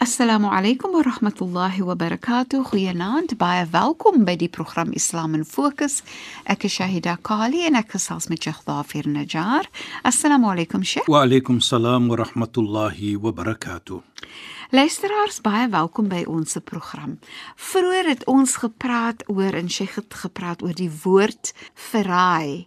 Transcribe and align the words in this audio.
Assalamu 0.00 0.48
alaykum 0.48 0.94
wa 0.94 1.02
rahmatullahi 1.02 1.82
wa 1.82 1.94
barakatuh. 1.94 2.64
Goeienaand, 2.64 3.34
baie 3.36 3.66
welkom 3.68 4.24
by 4.24 4.32
die 4.40 4.48
program 4.48 4.94
Islam 4.96 5.34
in 5.36 5.44
Fokus. 5.44 5.98
Ek 6.48 6.64
is 6.64 6.72
Shahida 6.78 7.18
Kali 7.20 7.66
en 7.68 7.76
ek 7.76 7.92
gesels 7.98 8.30
met 8.32 8.40
Sheikh 8.40 8.62
Dafir 8.64 9.04
Najjar. 9.04 9.68
Assalamu 10.00 10.48
alaykum 10.54 10.86
Sheikh. 10.88 11.04
Wa 11.04 11.26
alaykum 11.26 11.60
salaam 11.60 12.08
wa 12.08 12.16
rahmatullahi 12.22 13.18
wa 13.20 13.34
barakatuh. 13.42 14.00
Luisteraars, 14.72 15.42
baie 15.44 15.68
welkom 15.68 16.08
by 16.08 16.24
ons 16.24 16.56
se 16.56 16.64
program. 16.64 17.18
Vroeger 17.60 18.08
het 18.08 18.24
ons 18.24 18.56
gepraat 18.64 19.28
oor 19.28 19.52
en 19.52 19.68
Sheikh 19.68 20.00
het 20.00 20.16
gepraat 20.24 20.64
oor 20.64 20.80
die 20.80 20.88
woord 21.04 21.52
verraai. 21.92 22.64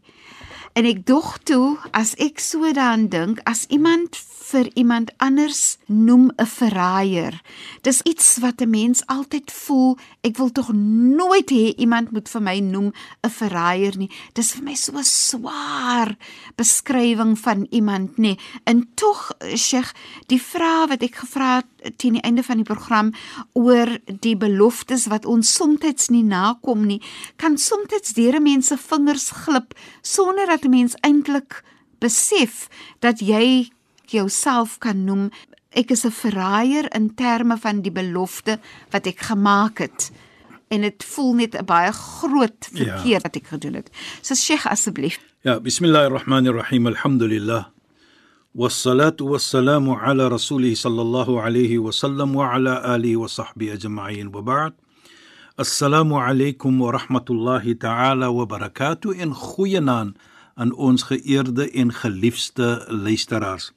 En 0.74 0.88
ek 0.90 1.04
dog 1.06 1.36
toe 1.46 1.78
as 1.94 2.16
ek 2.18 2.40
so 2.42 2.66
daaraan 2.66 3.06
dink, 3.14 3.42
as 3.46 3.68
iemand 3.70 4.18
vir 4.54 4.70
iemand 4.78 5.12
anders 5.22 5.78
noem 5.86 6.32
'n 6.38 6.46
verraaier, 6.46 7.42
dis 7.82 8.02
iets 8.02 8.38
wat 8.42 8.62
'n 8.62 8.70
mens 8.70 9.06
altyd 9.06 9.52
voel, 9.52 9.98
ek 10.22 10.38
wil 10.38 10.52
tog 10.52 10.74
nooit 10.74 11.50
hê 11.50 11.74
iemand 11.78 12.12
moet 12.12 12.30
vir 12.30 12.42
my 12.42 12.60
noem 12.60 12.92
'n 13.24 13.30
verraaier 13.30 13.98
nie. 13.98 14.10
Dis 14.34 14.52
vir 14.52 14.64
my 14.64 14.74
so 14.76 14.98
'n 14.98 15.04
swaar 15.04 16.18
beskrywing 16.56 17.38
van 17.40 17.68
iemand 17.70 18.18
nê. 18.18 18.38
En 18.64 18.90
tog, 18.96 19.32
Sheikh, 19.56 19.94
die 20.28 20.42
vraag 20.42 20.90
wat 20.90 21.04
ek 21.04 21.16
gevra 21.16 21.56
het 21.56 21.98
teen 21.98 22.14
die 22.14 22.22
einde 22.22 22.44
van 22.44 22.58
die 22.58 22.66
program 22.66 23.14
oor 23.54 24.00
die 24.20 24.38
beloftes 24.38 25.06
wat 25.06 25.26
ons 25.26 25.54
soms 25.54 26.10
nie 26.10 26.24
nakom 26.24 26.86
nie, 26.86 27.02
kan 27.36 27.58
soms 27.58 28.14
deur 28.14 28.42
mense 28.42 28.78
vingers 28.78 29.32
glip 29.32 29.74
sonder 30.02 30.46
dat 30.46 30.63
'n 30.63 30.71
mens 30.71 30.95
eintlik 31.01 31.65
besef 31.99 32.69
dat 33.01 33.21
jy 33.21 33.71
jouself 34.07 34.79
kan 34.79 35.05
noem 35.05 35.31
ek 35.71 35.91
is 35.91 36.05
'n 36.05 36.11
verraaier 36.11 36.87
in 36.95 37.15
terme 37.15 37.57
van 37.59 37.83
die 37.83 37.93
belofte 37.93 38.59
wat 38.91 39.07
ek 39.07 39.21
gemaak 39.21 39.79
het 39.79 40.11
en 40.69 40.81
dit 40.81 41.05
voel 41.05 41.35
net 41.35 41.55
'n 41.55 41.65
baie 41.65 41.93
groot 41.93 42.69
verkeer 42.73 43.19
ja. 43.19 43.21
wat 43.21 43.37
ek 43.37 43.47
gedoen 43.47 43.75
het. 43.75 43.91
So 44.23 44.35
Sheikh 44.35 44.67
asseblief. 44.67 45.19
Ja, 45.43 45.61
bismillahirrahmanirrahim. 45.61 46.87
Alhamdulillah. 46.87 47.65
والصلاة 48.55 49.17
والسلام 49.21 49.91
على 49.91 50.29
رسوله 50.29 50.75
صلى 50.75 51.03
الله 51.03 51.43
عليه 51.43 51.79
وسلم 51.79 52.37
وعلى 52.37 52.95
آله 52.95 53.17
وصحبه 53.17 53.73
أجمعين 53.73 54.27
وبعد 54.27 54.73
السلام 55.61 56.15
عليكم 56.15 56.81
ورحمة 56.81 57.25
الله 57.31 57.73
تعالى 57.73 58.27
وبركاته 58.27 59.23
إن 59.23 59.35
خوينان 59.35 60.15
aan 60.54 60.74
ons 60.74 61.04
geëerde 61.10 61.70
en 61.72 61.94
geliefde 61.94 62.86
luisteraars. 62.88 63.72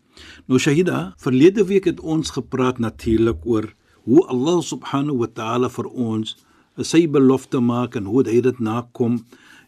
Nou 0.47 0.61
Shahida, 0.61 1.15
verlede 1.21 1.65
week 1.65 1.85
het 1.85 2.01
ons 2.01 2.31
gepraat 2.31 2.79
natuurlik 2.79 3.45
oor 3.45 3.73
hoe 4.07 4.27
Allah 4.27 4.63
subhanahu 4.63 5.19
wa 5.25 5.29
ta'ala 5.33 5.69
vir 5.73 5.89
ons 5.91 6.37
sy 6.77 7.07
belofte 7.09 7.61
maak 7.61 7.97
en 7.97 8.09
hoe 8.09 8.23
hy 8.29 8.41
dit 8.45 8.59
nakom 8.61 9.25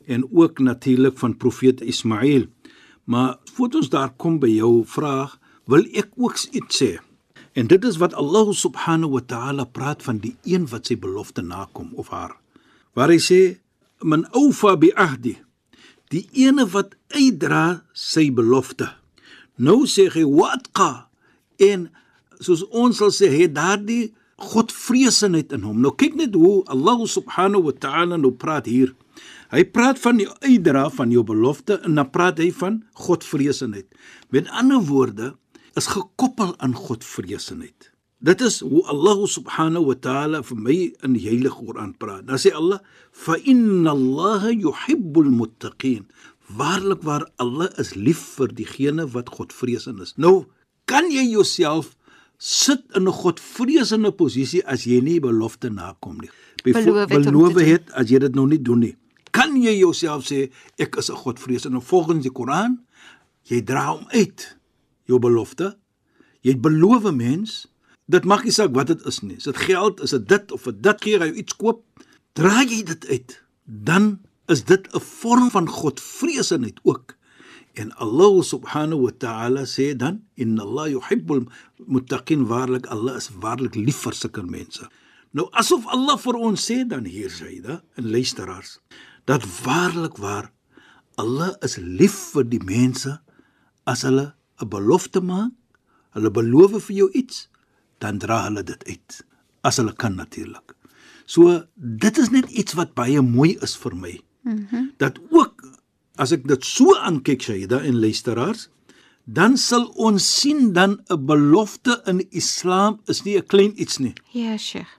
en 0.06 0.24
ook 0.30 0.60
natuurlik 0.60 1.18
van 1.18 1.36
profeet 1.36 1.80
Ismail. 1.80 2.47
Maar 3.04 3.36
voordat 3.54 3.80
ons 3.80 3.91
daar 3.92 4.12
kom 4.16 4.38
by 4.41 4.50
jou 4.52 4.84
vraag, 4.84 5.38
wil 5.64 5.84
ek 5.92 6.12
ook 6.16 6.36
iets 6.52 6.82
sê. 6.82 6.97
En 7.52 7.66
dit 7.66 7.84
is 7.84 7.97
wat 7.98 8.14
Allah 8.14 8.52
subhanahu 8.52 9.16
wa 9.16 9.24
ta'ala 9.24 9.64
praat 9.64 10.04
van 10.04 10.20
die 10.22 10.36
een 10.44 10.68
wat 10.68 10.88
sy 10.88 10.97
belofte 10.97 11.42
nakom 11.42 11.91
of 11.97 12.12
haar. 12.12 12.36
Waar 12.94 13.10
hy 13.10 13.18
sê: 13.18 13.41
"Man 14.02 14.28
awfa 14.32 14.76
bi 14.76 14.92
ahdi" 14.94 15.36
die 16.14 16.26
ene 16.44 16.66
wat 16.72 16.94
uitdra 17.14 17.82
sy 17.92 18.28
belofte. 18.34 18.88
Nou 19.58 19.84
sê 19.91 20.08
hy 20.14 20.24
watqa 20.24 21.08
en 21.62 21.88
soos 22.41 22.62
ons 22.70 23.00
sal 23.00 23.12
sê 23.14 23.30
hy 23.32 23.48
daardie 23.50 24.14
godvreesenheid 24.38 25.52
in 25.56 25.66
hom. 25.66 25.80
Nou 25.82 25.92
kyk 25.98 26.14
net 26.18 26.36
hoe 26.38 26.62
Allah 26.70 27.02
subhanahu 27.10 27.68
wa 27.68 27.74
ta'ala 27.74 28.18
nou 28.20 28.32
praat 28.38 28.70
hier. 28.70 28.94
Hy 29.50 29.64
praat 29.72 29.98
van 29.98 30.20
die 30.20 30.28
uitdra 30.44 30.86
van 30.94 31.10
jou 31.10 31.24
belofte 31.26 31.80
en 31.82 31.98
dan 31.98 32.10
praat 32.14 32.38
hy 32.38 32.52
van 32.54 32.82
godvreesenheid. 33.08 33.88
Met 34.30 34.50
ander 34.54 34.84
woorde 34.86 35.32
is 35.78 35.91
gekoppel 35.91 36.54
aan 36.62 36.76
godvreesenheid. 36.76 37.91
Dit 38.18 38.40
is 38.42 38.58
hoe 38.66 38.82
Allah 38.90 39.20
subhanahu 39.30 39.92
wa 39.92 39.94
ta'ala 39.94 40.40
vir 40.42 40.58
my 40.58 40.76
in 41.06 41.14
die 41.14 41.22
heilige 41.22 41.54
Koran 41.54 41.92
praat. 41.94 42.26
Dan 42.26 42.40
sê 42.42 42.50
Allah: 42.50 42.82
"Fa 43.14 43.38
inna 43.38 43.94
Allah 43.94 44.50
yuhibbul 44.50 45.30
muttaqin." 45.30 46.08
Waarlik 46.50 47.04
waar 47.06 47.30
Allah 47.38 47.70
is 47.78 47.94
lief 47.94 48.18
vir 48.38 48.48
diegene 48.48 49.06
wat 49.14 49.30
Godvreesend 49.30 50.00
is. 50.00 50.14
Nou, 50.16 50.46
kan 50.86 51.06
jy 51.12 51.30
jouself 51.30 51.94
sit 52.38 52.82
in 52.96 53.06
'n 53.06 53.12
Godvreesende 53.12 54.10
posisie 54.10 54.66
as 54.66 54.84
jy 54.84 55.00
nie 55.00 55.20
belofte 55.20 55.70
nakom 55.70 56.18
nie? 56.18 56.30
Beloof 56.64 57.54
het 57.54 57.90
as 57.92 58.10
jy 58.10 58.18
dit 58.18 58.34
nou 58.34 58.46
nie 58.48 58.62
doen 58.62 58.80
nie. 58.80 58.96
Kan 59.30 59.54
jy 59.62 59.78
jouself 59.78 60.26
sê 60.26 60.50
ek 60.78 60.96
is 60.96 61.10
'n 61.10 61.14
Godvreesende 61.14 61.80
volgens 61.80 62.22
die 62.22 62.32
Koran? 62.32 62.82
Jy 63.44 63.62
dra 63.62 63.94
hom 63.94 64.06
uit 64.10 64.56
jou 65.06 65.18
belofte. 65.18 65.76
Jy 66.42 66.56
beloof 66.58 67.04
'n 67.04 67.16
mens 67.16 67.68
Dit 68.08 68.24
maak 68.24 68.46
nie 68.46 68.54
saak 68.56 68.72
wat 68.76 68.88
dit 68.88 69.02
is 69.08 69.20
nie. 69.20 69.36
Is 69.36 69.48
dit 69.50 69.60
geld, 69.69 70.00
is 70.00 70.14
dit 70.16 70.24
dit 70.28 70.52
of 70.56 70.64
dit 70.64 71.04
gee 71.04 71.20
jy 71.20 71.28
iets 71.42 71.56
koop, 71.60 71.84
dra 72.38 72.62
jy 72.64 72.80
dit 72.88 73.04
uit, 73.12 73.34
dan 73.64 74.19
is 74.48 74.64
dit 74.64 74.88
'n 74.94 75.00
vorm 75.00 75.50
van 75.50 75.69
godvreesenheid 75.69 76.80
ook. 76.82 77.16
En 77.74 77.92
Allah 77.97 78.42
subhanahu 78.42 79.00
wa 79.02 79.12
ta'ala 79.18 79.62
sê 79.64 79.97
dan 79.97 80.22
inna 80.34 80.62
Allah 80.62 80.88
yuhibbul 80.88 81.44
muttaqin 81.86 82.47
waarlik 82.47 82.86
Allah 82.86 83.16
is 83.16 83.28
waarlik 83.28 83.74
lief 83.74 84.00
vir 84.02 84.14
sulke 84.14 84.42
mense. 84.42 84.88
Nou 85.30 85.48
asof 85.52 85.86
Allah 85.86 86.16
vir 86.18 86.34
ons 86.34 86.70
sê 86.70 86.86
dan 86.88 87.04
hier 87.04 87.30
hy, 87.30 87.60
en 87.94 88.10
luisteraars, 88.10 88.78
dat 89.24 89.44
waarlik 89.64 90.16
waar 90.16 90.52
Allah 91.14 91.54
is 91.60 91.76
lief 91.76 92.32
vir 92.32 92.44
die 92.48 92.64
mense 92.64 93.20
as 93.84 94.02
hulle 94.02 94.34
'n 94.62 94.68
belofte 94.68 95.20
maak, 95.20 95.52
hulle 96.16 96.30
beloof 96.30 96.82
vir 96.86 96.97
jou 96.97 97.10
iets 97.12 97.48
dan 97.98 98.19
dra 98.19 98.44
hulle 98.47 98.62
dit 98.62 98.84
uit 98.88 99.20
as 99.66 99.76
hulle 99.81 99.92
kan 99.92 100.14
natuurlik. 100.14 100.75
So 101.28 101.64
dit 101.76 102.19
is 102.19 102.31
net 102.32 102.48
iets 102.50 102.76
wat 102.78 102.94
baie 102.97 103.22
mooi 103.22 103.56
is 103.62 103.76
vir 103.76 103.97
my. 103.97 104.14
Mhm. 104.42 104.64
Mm 104.72 104.91
dat 104.98 105.19
ook 105.31 105.62
as 106.19 106.32
ek 106.34 106.47
dit 106.48 106.64
so 106.64 106.97
aankyk 106.97 107.42
Shaida 107.42 107.78
en 107.86 108.00
luisteraars, 108.00 108.69
dan 109.25 109.56
sal 109.60 109.86
ons 109.94 110.25
sien 110.41 110.72
dan 110.72 110.98
'n 111.06 111.26
belofte 111.26 112.00
in 112.06 112.26
Islam 112.31 113.00
is 113.06 113.22
nie 113.25 113.36
'n 113.36 113.47
klein 113.47 113.72
iets 113.76 113.98
nie. 113.98 114.15
Ja, 114.32 114.56
Sheikh. 114.56 114.91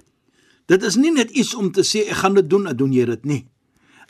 Dit 0.68 0.84
is 0.84 0.96
nie 0.96 1.12
net 1.12 1.30
iets 1.32 1.56
om 1.56 1.72
te 1.72 1.82
sê 1.82 2.08
ek 2.08 2.22
gaan 2.22 2.34
dit 2.34 2.50
doen, 2.50 2.64
dan 2.64 2.78
doen 2.78 2.94
jy 2.94 3.06
dit 3.06 3.26
nie. 3.26 3.46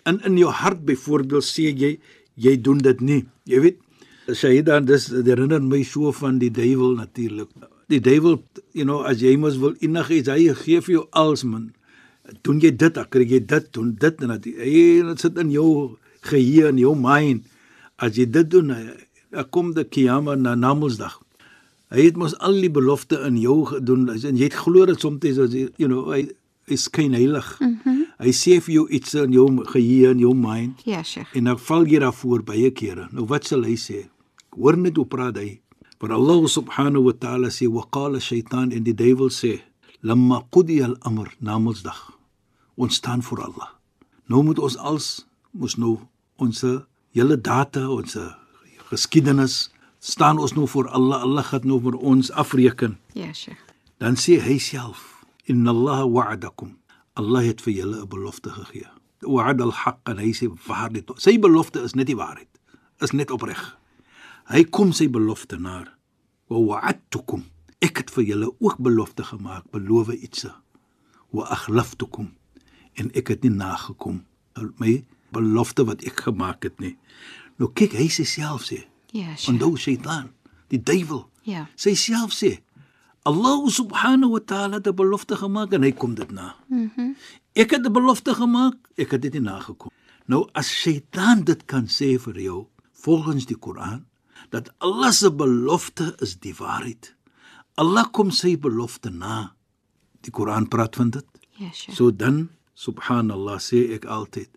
In 0.05 0.19
in 0.23 0.37
jou 0.37 0.51
hart 0.51 0.85
byvoorbeeld 0.85 1.43
sê 1.43 1.71
jy 1.71 1.99
jy 2.35 2.61
doen 2.61 2.77
dit 2.77 3.01
nie. 3.01 3.27
Jy 3.43 3.59
weet 3.61 3.77
Shaida, 4.33 4.79
dis 4.79 5.07
herinner 5.07 5.61
my 5.61 5.83
so 5.83 6.11
van 6.11 6.37
die 6.37 6.51
duiwel 6.51 6.95
natuurlik 6.95 7.49
die 7.89 7.99
duiwel, 8.03 8.39
you 8.77 8.85
know, 8.85 9.01
as 9.07 9.21
jy 9.23 9.35
mos 9.41 9.57
wil 9.61 9.75
enigiets, 9.83 10.29
hy 10.31 10.53
gee 10.61 10.81
vir 10.85 10.95
jou 10.99 11.05
als 11.17 11.43
man. 11.47 11.69
Doen 12.45 12.59
jy 12.61 12.71
dit, 12.77 12.93
dan 12.93 13.07
kry 13.09 13.25
jy 13.25 13.41
dit, 13.49 13.69
doen 13.73 13.93
dit 13.99 14.25
en 14.25 14.35
dit. 14.35 14.51
Hy 14.61 14.83
dit 15.07 15.23
sit 15.23 15.39
in 15.41 15.53
jou 15.53 15.69
geheue 16.29 16.69
en 16.69 16.81
jou 16.81 16.93
mind. 16.97 17.47
As 17.97 18.19
jy 18.19 18.27
dit 18.29 18.51
doen, 18.51 18.75
dan 19.33 19.49
kom 19.53 19.73
die 19.73 19.85
kiyama 19.85 20.37
na 20.37 20.55
Namedsdag. 20.57 21.17
Hy 21.89 22.05
het 22.05 22.19
mos 22.21 22.35
al 22.45 22.59
die 22.61 22.69
belofte 22.69 23.17
in 23.25 23.39
jou 23.41 23.63
gedoen 23.65 24.05
en 24.13 24.37
jy 24.37 24.45
het 24.45 24.59
glo 24.61 24.85
dit 24.85 25.01
soms 25.01 25.25
as 25.41 25.55
you 25.57 25.87
know, 25.87 26.11
hy 26.13 26.27
is 26.69 26.85
geen 26.93 27.13
heilig. 27.17 27.57
Mm 27.59 27.79
-hmm. 27.83 28.05
Hy 28.19 28.31
sê 28.35 28.59
vir 28.61 28.73
jou 28.73 28.89
iets 28.89 29.13
in 29.13 29.31
jou 29.31 29.47
geheue 29.65 30.09
en 30.11 30.19
jou 30.19 30.35
mind. 30.35 30.81
Ja, 30.85 31.03
Sheikh. 31.03 31.35
En 31.35 31.43
dan 31.43 31.59
val 31.59 31.85
jy 31.85 31.99
daarvoor 31.99 32.43
baie 32.43 32.71
kere. 32.71 33.07
Nou 33.11 33.25
wat 33.25 33.45
sal 33.45 33.63
hy 33.63 33.75
sê? 33.75 34.05
Hoor 34.49 34.77
net 34.77 34.95
hoe 34.95 35.05
praat 35.05 35.37
hy. 35.37 35.59
Maar 35.99 36.11
Allah 36.15 36.47
subhanahu 36.47 37.03
wa 37.03 37.13
ta'ala 37.13 37.49
sê 37.51 37.67
waqala 37.67 38.19
shaytan 38.19 38.71
in 38.71 38.83
die 38.83 38.95
duiwel 38.95 39.29
sê 39.29 39.59
lamma 40.01 40.45
qudiya 40.51 40.85
al-amr 40.93 41.35
namelsdag 41.39 42.15
Ons 42.79 42.95
staan 42.95 43.23
voor 43.23 43.43
Allah. 43.43 43.67
Nou 44.31 44.43
moet 44.43 44.59
ons 44.59 44.77
als 44.77 45.27
moes 45.51 45.75
nou 45.75 45.97
ons 46.39 46.61
hele 47.11 47.35
data, 47.35 47.89
ons 47.91 48.15
geskiedenis 48.87 49.67
staan 49.99 50.39
ons 50.39 50.53
nou 50.55 50.67
voor 50.67 50.87
Allah. 50.87 51.21
Allah 51.21 51.43
gaan 51.43 51.67
nou 51.67 51.81
vir 51.83 51.97
ons 51.99 52.31
afreken. 52.31 52.95
Ja, 53.13 53.33
Sheikh. 53.33 53.59
Dan 53.99 54.15
sê 54.15 54.39
hy 54.39 54.57
self: 54.57 55.25
"Inna 55.43 55.69
Allah 55.75 56.07
wa'adakum." 56.07 56.77
Allah 57.13 57.43
het 57.43 57.61
vir 57.61 57.73
julle 57.73 58.01
'n 58.01 58.07
belofte 58.07 58.49
gegee. 58.49 58.87
Wa'ada 59.21 59.63
al-haqq 59.63 60.09
en 60.09 60.17
hy 60.17 60.31
sê 60.31 60.47
waarheid. 60.67 61.11
Sy 61.15 61.39
belofte 61.39 61.83
is 61.83 61.93
net 61.93 62.07
die 62.07 62.15
waarheid. 62.15 62.47
Is 62.99 63.11
net 63.11 63.31
opreg. 63.31 63.78
Hy 64.49 64.63
kom 64.73 64.91
sy 64.97 65.05
belofte 65.13 65.59
na. 65.61 65.83
Wa 66.49 66.57
wa'adtukum. 66.57 67.43
Ek 67.85 68.01
het 68.01 68.09
vir 68.11 68.23
julle 68.23 68.49
ook 68.59 68.79
belofte 68.81 69.23
gemaak, 69.23 69.67
beloof 69.71 70.09
iets. 70.15 70.47
Wa 71.29 71.45
akhlaftukum. 71.53 72.31
En 72.97 73.11
ek 73.13 73.27
het 73.35 73.45
nie 73.45 73.53
nagekom 73.53 74.23
my 74.81 75.03
belofte 75.31 75.85
wat 75.87 76.01
ek 76.03 76.25
gemaak 76.27 76.65
het 76.67 76.79
nie. 76.81 76.95
Nou 77.61 77.69
kyk 77.71 77.93
hy 77.99 78.07
sê 78.11 78.25
self 78.27 78.65
sê, 78.67 78.85
Ja, 79.11 79.35
Sheikh. 79.35 79.49
onthou 79.53 79.77
Satan, 79.77 80.33
die 80.69 80.81
duiwel. 80.83 81.29
Ja. 81.43 81.67
Sy 81.75 81.95
self 81.95 82.33
sê 82.33 82.59
Allah 83.25 83.61
subhanahu 83.69 84.31
wa 84.31 84.39
ta'ala 84.39 84.75
het 84.77 84.87
'n 84.87 84.95
belofte 84.95 85.35
gemaak 85.35 85.73
en 85.73 85.83
hy 85.83 85.91
kom 85.91 86.15
dit 86.15 86.31
na. 86.31 86.55
Mhm. 86.67 86.89
Mm 86.97 87.15
ek 87.55 87.71
het 87.71 87.85
'n 87.85 87.91
belofte 87.93 88.33
gemaak, 88.33 88.77
ek 88.97 89.11
het 89.11 89.21
dit 89.21 89.33
nie 89.33 89.41
nagekom. 89.41 89.91
Nou 90.25 90.49
as 90.53 90.81
Satan 90.81 91.43
dit 91.43 91.65
kan 91.65 91.85
sê 91.87 92.19
vir 92.19 92.39
jou 92.39 92.67
volgens 92.93 93.45
die 93.45 93.57
Koran 93.57 94.05
dat 94.49 94.71
Allah 94.77 95.11
se 95.11 95.31
belofte 95.31 96.15
is 96.19 96.37
die 96.39 96.55
waarheid. 96.55 97.13
Allah 97.79 98.07
kom 98.11 98.31
sy 98.31 98.57
belofte 98.59 99.09
na. 99.09 99.53
Die 100.21 100.31
Koran 100.31 100.67
praat 100.67 100.95
van 100.99 101.09
dit. 101.15 101.25
Ja, 101.59 101.71
Sheikh. 101.71 101.95
So 101.95 102.11
dan 102.11 102.49
subhanallah 102.79 103.59
sê 103.59 103.85
ek 103.95 104.05
altyd 104.05 104.49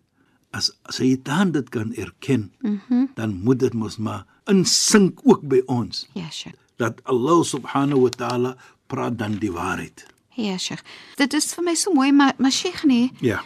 as 0.53 0.69
Satan 0.93 1.51
dit 1.51 1.69
kan 1.73 1.93
erken, 1.97 2.51
mm 2.61 2.81
-hmm. 2.87 3.07
dan 3.15 3.33
moet 3.43 3.59
dit 3.59 3.73
mos 3.73 3.97
maar 3.97 4.25
insink 4.45 5.19
ook 5.23 5.41
by 5.41 5.61
ons 5.65 6.07
Ja, 6.13 6.29
Sheikh. 6.29 6.55
dat 6.75 6.99
Allah 7.03 7.43
subhanahu 7.43 8.01
wa 8.01 8.09
ta'ala 8.09 8.55
praat 8.87 9.17
dan 9.17 9.37
die 9.39 9.51
waarheid. 9.51 10.05
Ja, 10.35 10.57
Sheikh. 10.57 10.81
Dit 11.15 11.33
is 11.33 11.53
vir 11.53 11.63
my 11.63 11.75
so 11.75 11.93
mooi, 11.93 12.11
maar 12.11 12.33
maar 12.37 12.51
Sheikh 12.51 12.83
nee. 12.83 13.11
Ja. 13.19 13.43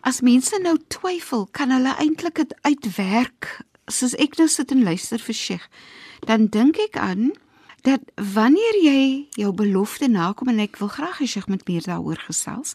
As 0.00 0.20
mense 0.20 0.58
nou 0.62 0.76
twyfel, 0.88 1.48
kan 1.50 1.70
hulle 1.70 1.94
eintlik 1.98 2.34
dit 2.34 2.54
uitwerk. 2.62 3.60
Soos 3.86 4.16
ek 4.18 4.38
nou 4.38 4.48
sit 4.50 4.72
en 4.74 4.82
luister 4.82 5.18
vir 5.22 5.34
Sheikh, 5.34 5.66
dan 6.26 6.48
dink 6.50 6.78
ek 6.78 6.96
aan 6.98 7.32
dat 7.86 8.02
wanneer 8.34 8.80
jy 8.82 9.02
jou 9.38 9.52
belofte 9.54 10.08
nakom 10.10 10.50
en 10.50 10.58
ek 10.64 10.80
wil 10.80 10.90
graag 10.90 11.20
hê 11.22 11.28
Sheikh 11.30 11.46
moet 11.46 11.62
meer 11.68 11.86
daaroor 11.86 12.18
gesels, 12.26 12.74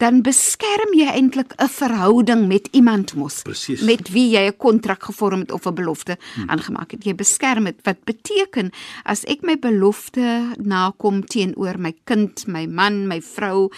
dan 0.00 0.22
beskerm 0.24 0.94
jy 0.96 1.10
eintlik 1.12 1.52
'n 1.60 1.68
verhouding 1.68 2.48
met 2.48 2.68
iemand 2.72 3.14
mos. 3.14 3.42
Presies. 3.42 3.82
Met 3.84 4.08
wie 4.08 4.30
jy 4.32 4.48
'n 4.48 4.56
kontrak 4.56 5.02
gevorm 5.02 5.40
het 5.40 5.52
of 5.52 5.66
'n 5.66 5.74
belofte 5.74 6.16
hmm. 6.34 6.48
aangemaak 6.48 6.90
het. 6.90 7.04
Jy 7.04 7.14
beskerm 7.14 7.64
dit 7.64 7.76
wat 7.84 8.04
beteken 8.04 8.72
as 9.04 9.24
ek 9.24 9.42
my 9.42 9.58
belofte 9.58 10.56
nakom 10.56 11.26
teenoor 11.26 11.78
my 11.78 11.94
kind, 12.04 12.46
my 12.46 12.66
man, 12.66 13.06
my 13.06 13.20
vrou, 13.20 13.70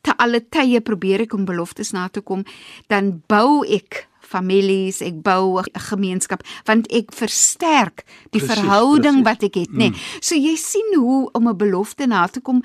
te 0.00 0.16
alle 0.16 0.40
tye 0.48 0.80
probeer 0.80 1.20
ek 1.20 1.34
om 1.34 1.44
beloftes 1.44 1.90
na 1.90 2.08
te 2.08 2.20
kom, 2.20 2.44
dan 2.86 3.22
bou 3.26 3.66
ek 3.66 4.06
families, 4.26 5.00
ek 5.00 5.22
bou 5.22 5.58
'n 5.60 5.64
gemeenskap 5.90 6.42
want 6.64 6.86
ek 6.92 7.12
versterk 7.12 8.04
die 8.30 8.40
Precies, 8.40 8.54
verhouding 8.54 9.22
precies. 9.22 9.24
wat 9.24 9.42
ek 9.42 9.54
het, 9.54 9.70
nê. 9.72 9.90
Nee. 9.90 9.92
So 10.20 10.34
jy 10.34 10.56
sien 10.56 10.94
hoe 10.98 11.30
om 11.32 11.48
'n 11.48 11.56
belofte 11.56 12.06
na 12.06 12.26
te 12.26 12.40
kom, 12.40 12.62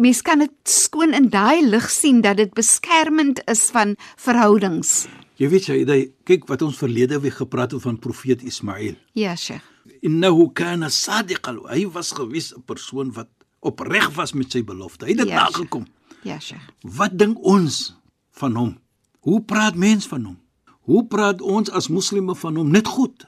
mens 0.00 0.22
kan 0.22 0.38
dit 0.38 0.50
skoon 0.64 1.14
in 1.14 1.28
daai 1.28 1.62
lig 1.62 1.90
sien 1.90 2.20
dat 2.20 2.36
dit 2.36 2.52
beskermend 2.54 3.40
is 3.48 3.70
van 3.70 3.96
verhoudings. 4.16 5.06
Jy 5.36 5.48
weet 5.48 5.66
jy, 5.66 5.84
jy 5.84 6.12
kyk 6.24 6.46
wat 6.48 6.62
ons 6.62 6.76
verlede 6.78 7.20
week 7.20 7.34
gepraat 7.34 7.72
het 7.72 7.82
van 7.82 7.98
profeet 7.98 8.42
Ismail. 8.42 8.94
Ja, 9.14 9.34
Sheikh. 9.36 9.62
Innahu 10.02 10.52
kana 10.52 10.88
sadiqal. 10.88 11.66
Hy 11.68 11.86
was 11.92 12.12
gewis 12.12 12.52
'n 12.56 12.62
persoon 12.62 13.12
wat 13.12 13.28
opreg 13.60 14.14
was 14.14 14.32
met 14.32 14.50
sy 14.52 14.62
belofte. 14.62 15.04
Hy 15.04 15.10
het 15.10 15.18
dit 15.18 15.28
Ja, 15.28 15.34
nagekom. 15.48 15.86
Ja, 16.22 16.38
Sheikh. 16.38 16.62
Wat 16.82 17.18
dink 17.18 17.36
ons 17.44 17.94
van 18.32 18.54
hom? 18.56 18.78
Hoe 19.20 19.40
praat 19.42 19.74
mens 19.74 20.06
van 20.06 20.24
hom? 20.24 20.38
Hoe 20.84 21.04
praat 21.08 21.40
ons 21.40 21.70
as 21.70 21.88
moslime 21.88 22.34
van 22.36 22.56
hom? 22.60 22.70
Net 22.72 22.88
goed. 22.88 23.26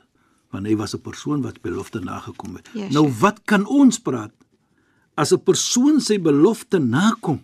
Want 0.53 0.67
hy 0.69 0.77
was 0.77 0.95
'n 0.95 1.01
persoon 1.01 1.43
wat 1.43 1.61
belofte 1.61 2.01
nagekom 2.01 2.57
het. 2.57 2.69
Ja, 2.75 2.89
nou 2.91 3.09
wat 3.21 3.45
kan 3.45 3.67
ons 3.67 3.99
praat 3.99 4.33
as 5.15 5.33
'n 5.33 5.43
persoon 5.43 6.01
sy 6.01 6.21
belofte 6.21 6.79
nakom? 6.79 7.41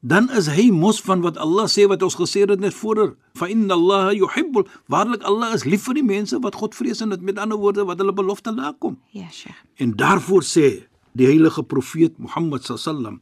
Dan 0.00 0.30
is 0.30 0.46
hy 0.46 0.70
mos 0.70 1.00
van 1.00 1.20
wat 1.20 1.36
Allah 1.36 1.68
sê 1.68 1.86
wat 1.86 2.02
ons 2.02 2.16
gesê 2.16 2.48
het 2.48 2.60
net 2.60 2.74
voorder. 2.74 3.16
Fa 3.34 3.46
inna 3.46 3.74
Allah 3.74 4.14
yuhibbul 4.14 4.66
waarlik 4.88 5.22
Allah 5.22 5.52
is 5.54 5.64
lief 5.64 5.82
vir 5.82 5.94
die 5.94 6.04
mense 6.04 6.38
wat 6.40 6.54
God 6.54 6.74
vrees 6.74 7.00
en 7.00 7.10
dit 7.10 7.20
met 7.20 7.38
ander 7.38 7.58
woorde 7.58 7.84
wat 7.84 7.98
hulle 7.98 8.12
belofte 8.12 8.50
nakom. 8.50 8.98
Ja, 9.10 9.28
Sheikh. 9.30 9.60
En 9.76 9.96
daarvoor 9.96 10.42
sê 10.42 10.88
die 11.12 11.26
heilige 11.26 11.62
profeet 11.62 12.18
Mohammed 12.18 12.64
sallam 12.64 13.20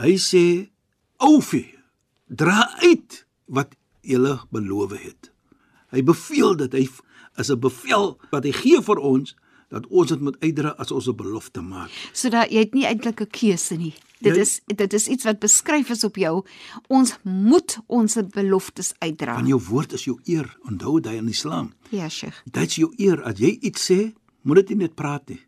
hy 0.00 0.16
sê 0.16 0.44
oufi 1.20 1.64
dra 2.28 2.70
uit 2.82 3.24
wat 3.50 3.74
julle 4.02 4.40
beloof 4.50 4.90
het. 5.02 5.30
Hy 5.90 6.02
beveel 6.02 6.56
dit 6.56 6.72
hy 6.72 6.88
is 7.38 7.50
'n 7.50 7.58
bevel 7.60 8.18
wat 8.30 8.44
hy 8.44 8.52
gee 8.52 8.80
vir 8.82 8.98
ons 8.98 9.34
dat 9.70 9.86
ons 9.86 10.08
dit 10.08 10.20
moet 10.20 10.36
uitdra 10.40 10.74
as 10.78 10.90
ons 10.90 11.06
'n 11.08 11.16
belofte 11.16 11.60
maak. 11.60 11.90
Sodat 12.12 12.50
jy 12.50 12.58
het 12.58 12.74
nie 12.74 12.84
eintlik 12.86 13.20
'n 13.20 13.26
keuse 13.30 13.76
nie. 13.76 13.94
Dit 14.20 14.34
Jy- 14.34 14.40
is 14.40 14.60
dit 14.66 14.92
is 14.92 15.08
iets 15.08 15.24
wat 15.24 15.38
beskryf 15.40 15.90
is 15.90 16.04
op 16.04 16.16
jou. 16.16 16.44
Ons 16.88 17.16
moet 17.22 17.78
ons 17.86 18.16
beloftes 18.30 18.92
uitdra. 18.98 19.34
Want 19.34 19.48
jou 19.48 19.60
woord 19.60 19.92
is 19.92 20.04
jou 20.04 20.18
eer. 20.24 20.56
Onthou 20.68 21.00
dit 21.00 21.12
in 21.12 21.28
Islam. 21.28 21.72
Ja, 21.90 22.08
Sheikh. 22.08 22.42
Dit 22.44 22.66
is 22.68 22.74
jou 22.76 22.92
eer 22.96 23.22
as 23.22 23.38
jy 23.38 23.58
iets 23.60 23.90
sê, 23.90 24.12
moet 24.42 24.56
dit 24.56 24.68
nie 24.68 24.76
net 24.76 24.94
praat 24.94 25.28
nie. 25.28 25.40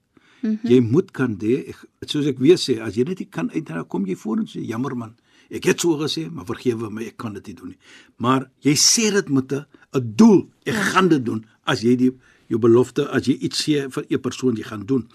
Mm 0.43 0.59
-hmm. 0.63 0.71
Jy 0.71 0.81
moet 0.81 1.11
kan 1.11 1.37
dê, 1.39 1.75
soos 2.01 2.27
ek 2.27 2.39
weer 2.39 2.57
sê, 2.57 2.81
as 2.81 2.95
jy 2.95 3.05
dit 3.05 3.19
nie 3.19 3.29
kan 3.29 3.51
uitdra, 3.51 3.83
kom 3.83 4.07
jy 4.07 4.17
voor 4.17 4.39
en 4.39 4.47
sê 4.47 4.61
jammer 4.67 4.97
man. 4.97 5.15
Ek 5.53 5.67
het 5.69 5.83
so 5.85 5.99
gesê, 6.01 6.31
maar 6.33 6.49
vergewe 6.49 6.89
my, 6.91 7.05
ek 7.11 7.19
kan 7.21 7.35
dit 7.37 7.51
nie 7.51 7.55
doen 7.59 7.73
nie. 7.75 7.79
Maar 8.17 8.47
jy 8.65 8.73
sê 8.81 9.11
dit 9.13 9.29
met 9.29 9.53
'n 9.53 9.67
'n 9.93 10.15
doel. 10.17 10.49
Ek 10.65 10.75
ja. 10.75 10.83
gaan 10.93 11.09
dit 11.09 11.25
doen 11.25 11.45
as 11.65 11.83
jy 11.83 11.97
die 11.97 12.13
jou 12.49 12.59
belofte 12.61 13.09
as 13.09 13.27
jy 13.27 13.37
iets 13.41 13.65
sê 13.65 13.89
vir 13.91 14.05
'n 14.09 14.21
persoon 14.21 14.57
jy 14.57 14.65
gaan 14.65 14.87
doen. 14.87 15.09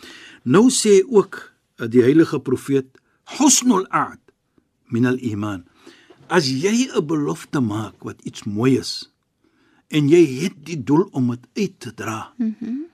Nou 0.44 0.70
sê 0.70 1.04
ook 1.06 1.34
uh, 1.78 1.88
die 1.88 2.02
heilige 2.02 2.40
profeet 2.40 2.88
husnul 3.38 3.88
aad 3.90 4.20
min 4.90 5.06
al 5.06 5.18
iman. 5.18 5.66
As 6.28 6.48
jy 6.50 6.90
'n 6.94 7.06
belofte 7.06 7.60
maak 7.60 8.04
wat 8.04 8.22
iets 8.22 8.44
mooi 8.44 8.78
is 8.78 9.12
en 9.90 10.10
jy 10.10 10.24
het 10.44 10.56
die 10.66 10.84
doel 10.84 11.08
om 11.12 11.30
dit 11.32 11.48
uit 11.54 11.80
te 11.80 11.94
dra. 11.94 12.34
Mhm. 12.38 12.54
Mm 12.60 12.86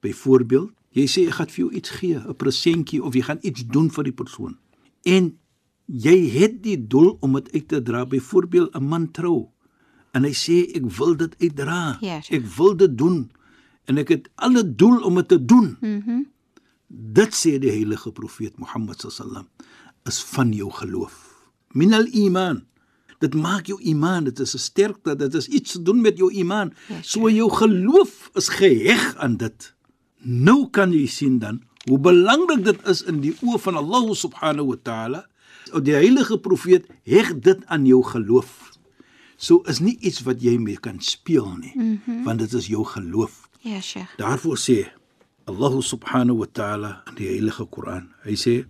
Byvoorbeeld, 0.00 0.70
jy 0.96 1.04
sê 1.04 1.26
ek 1.28 1.34
gaan 1.36 1.50
vir 1.52 1.64
jou 1.64 1.72
iets 1.76 1.90
gee, 1.90 2.16
'n 2.16 2.34
presentjie 2.34 3.02
of 3.04 3.14
jy 3.14 3.20
gaan 3.22 3.38
iets 3.42 3.66
doen 3.66 3.90
vir 3.90 4.04
die 4.04 4.16
persoon. 4.16 4.56
En 5.04 5.38
jy 5.90 6.16
het 6.38 6.62
die 6.62 6.78
doel 6.78 7.16
om 7.20 7.34
dit 7.38 7.52
uit 7.52 7.68
te 7.68 7.82
dra, 7.82 8.06
byvoorbeeld 8.06 8.74
'n 8.74 8.84
man 8.84 9.10
trou. 9.10 9.48
En 10.12 10.24
hy 10.24 10.32
sê 10.32 10.70
ek 10.74 10.90
wil 10.98 11.16
dit 11.16 11.34
uitdra. 11.38 11.98
Ja, 12.00 12.20
ek 12.30 12.46
wil 12.56 12.76
dit 12.76 12.98
doen 12.98 13.30
en 13.84 13.98
ek 13.98 14.08
het 14.08 14.30
alle 14.34 14.74
doel 14.74 15.02
om 15.02 15.14
dit 15.14 15.28
te 15.28 15.44
doen. 15.44 15.76
Mhm. 15.80 16.02
Mm 16.06 16.26
dit 16.90 17.34
sê 17.34 17.58
die 17.62 17.70
heilige 17.70 18.10
profeet 18.10 18.58
Mohammed 18.58 19.00
sallam 19.00 19.46
is 20.08 20.18
van 20.34 20.52
jou 20.52 20.70
geloof. 20.74 21.46
Minal 21.72 22.06
iman. 22.06 22.64
Dit 23.20 23.34
maak 23.34 23.66
jou 23.66 23.78
iman, 23.82 24.24
dit 24.24 24.38
is 24.40 24.54
'n 24.54 24.58
sterkte, 24.58 25.16
dit 25.16 25.34
is 25.34 25.48
iets 25.48 25.72
te 25.72 25.82
doen 25.82 26.00
met 26.00 26.18
jou 26.18 26.32
iman. 26.32 26.72
Ja, 26.88 27.02
so 27.02 27.28
jou 27.28 27.50
geloof 27.50 28.30
is 28.34 28.48
geheg 28.48 29.16
aan 29.16 29.36
dit. 29.36 29.74
Nou 30.18 30.70
kan 30.70 30.92
jy 30.92 31.06
sien 31.06 31.38
dan 31.38 31.62
hoe 31.88 31.98
belangrik 31.98 32.64
dit 32.64 32.88
is 32.88 33.02
in 33.02 33.20
die 33.20 33.36
oë 33.42 33.58
van 33.58 33.76
Allah 33.76 34.14
subhanahu 34.14 34.66
wa 34.66 34.76
ta'ala. 34.82 35.26
Die 35.78 35.94
heilige 35.94 36.38
profeet 36.38 36.86
heg 37.06 37.34
dit 37.38 37.66
aan 37.66 37.86
jou 37.86 38.02
geloof. 38.02 38.70
So 39.40 39.62
is 39.70 39.80
nie 39.80 39.96
iets 40.00 40.20
wat 40.26 40.42
jy 40.42 40.58
mee 40.60 40.76
kan 40.76 41.00
speel 41.00 41.56
nie, 41.56 41.72
mm 41.74 42.00
-hmm. 42.04 42.24
want 42.24 42.38
dit 42.38 42.52
is 42.52 42.66
jou 42.66 42.84
geloof. 42.84 43.48
Ja, 43.60 43.80
Sheikh. 43.80 44.16
Daarvoor 44.16 44.58
sê 44.58 44.88
Allah 45.44 45.82
subhanahu 45.82 46.38
wa 46.38 46.46
ta'ala 46.52 47.02
in 47.08 47.14
die 47.14 47.26
heilige 47.28 47.64
Koran. 47.66 48.10
Hy 48.24 48.36
sê: 48.36 48.64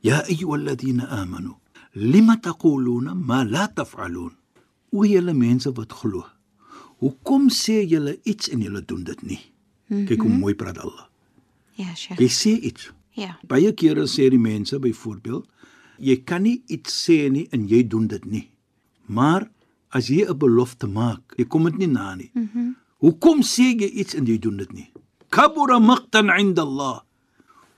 "Ya 0.00 0.22
ayyuhalladhina 0.22 1.08
amanu, 1.08 1.56
lima 1.92 2.36
taquluna 2.36 3.14
ma 3.14 3.44
la 3.44 3.68
taf'alun?" 3.68 4.32
O 4.92 5.04
julle 5.04 5.34
mense 5.34 5.72
wat 5.72 5.92
glo, 5.92 6.24
hoekom 6.98 7.50
sê 7.50 7.84
julle 7.86 8.18
iets 8.24 8.48
en 8.48 8.60
julle 8.60 8.84
doen 8.84 9.04
dit 9.04 9.22
nie? 9.22 9.40
Mm 9.86 9.96
-hmm. 9.96 10.06
Kyk 10.06 10.20
hoe 10.20 10.30
mooi 10.30 10.54
praat 10.54 10.78
Allah. 10.78 11.06
Ja, 11.74 11.94
Sheikh. 11.94 12.20
Jy 12.20 12.28
sê 12.28 12.60
iets. 12.62 12.92
Ja. 13.10 13.38
Baie 13.46 13.72
kere 13.74 14.06
sê 14.06 14.30
die 14.30 14.38
mense 14.38 14.78
byvoorbeeld, 14.78 15.46
jy 15.98 16.16
kan 16.24 16.42
nie 16.42 16.62
iets 16.68 16.94
sê 17.04 17.28
nie 17.30 17.48
en 17.52 17.68
jy 17.68 17.82
doen 17.88 18.06
dit 18.08 18.24
nie. 18.24 18.50
Maar 19.06 19.50
as 19.90 20.08
jy 20.08 20.24
'n 20.26 20.38
belofte 20.38 20.86
maak, 20.86 21.34
jy 21.38 21.44
kom 21.44 21.64
dit 21.64 21.78
nie 21.78 21.92
na 21.92 22.14
nie. 22.14 22.30
Mm 22.34 22.76
Hoekom 22.98 23.42
sê 23.46 23.78
jy 23.78 23.86
iets 23.94 24.14
en 24.14 24.26
jy 24.26 24.38
doen 24.38 24.56
dit 24.56 24.72
nie? 24.72 24.90
Kabura 25.30 25.78
maqtan 25.78 26.30
'inda 26.30 26.62
Allah. 26.62 27.02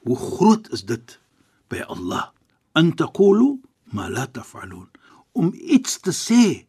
Hoe 0.05 0.17
groot 0.17 0.73
is 0.73 0.83
dit 0.83 1.21
by 1.69 1.85
Allah? 1.89 2.33
An 2.73 2.93
taqulu 2.97 3.61
ma 3.93 4.09
la 4.09 4.27
taf'alun. 4.27 4.89
om 5.33 5.53
iets 5.55 5.99
te 6.01 6.13
sê, 6.13 6.67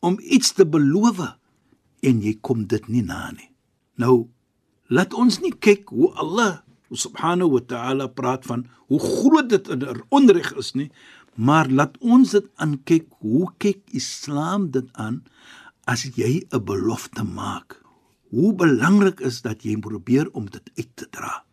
om 0.00 0.18
iets 0.22 0.52
te 0.54 0.66
beloof 0.66 1.20
en 2.06 2.20
jy 2.22 2.36
kom 2.40 2.66
dit 2.70 2.84
nie 2.88 3.02
na 3.02 3.30
nie. 3.34 3.50
Nou 3.98 4.28
laat 4.88 5.14
ons 5.14 5.40
nie 5.42 5.52
kyk 5.52 5.90
hoe 5.92 6.12
Allah 6.22 6.60
subhanahu 6.90 7.50
wa 7.50 7.60
ta'ala 7.60 8.06
praat 8.06 8.44
van 8.46 8.66
hoe 8.88 9.00
groot 9.00 9.48
dit 9.48 9.68
in 9.68 10.02
onreg 10.08 10.52
is 10.56 10.72
nie, 10.74 10.90
maar 11.34 11.68
laat 11.70 11.98
ons 12.00 12.30
dit 12.30 12.46
aankyk 12.54 13.06
hoe 13.22 13.46
kyk 13.58 13.82
Islam 13.92 14.70
dit 14.70 14.88
aan 14.92 15.22
as 15.86 16.02
jy 16.02 16.46
'n 16.50 16.64
belofte 16.64 17.24
maak. 17.24 17.82
Hoe 18.30 18.54
belangrik 18.54 19.20
is 19.20 19.42
dat 19.42 19.62
jy 19.62 19.76
probeer 19.76 20.28
om 20.32 20.50
dit 20.50 20.70
uit 20.76 20.90
te 20.94 21.06
dra. 21.10 21.44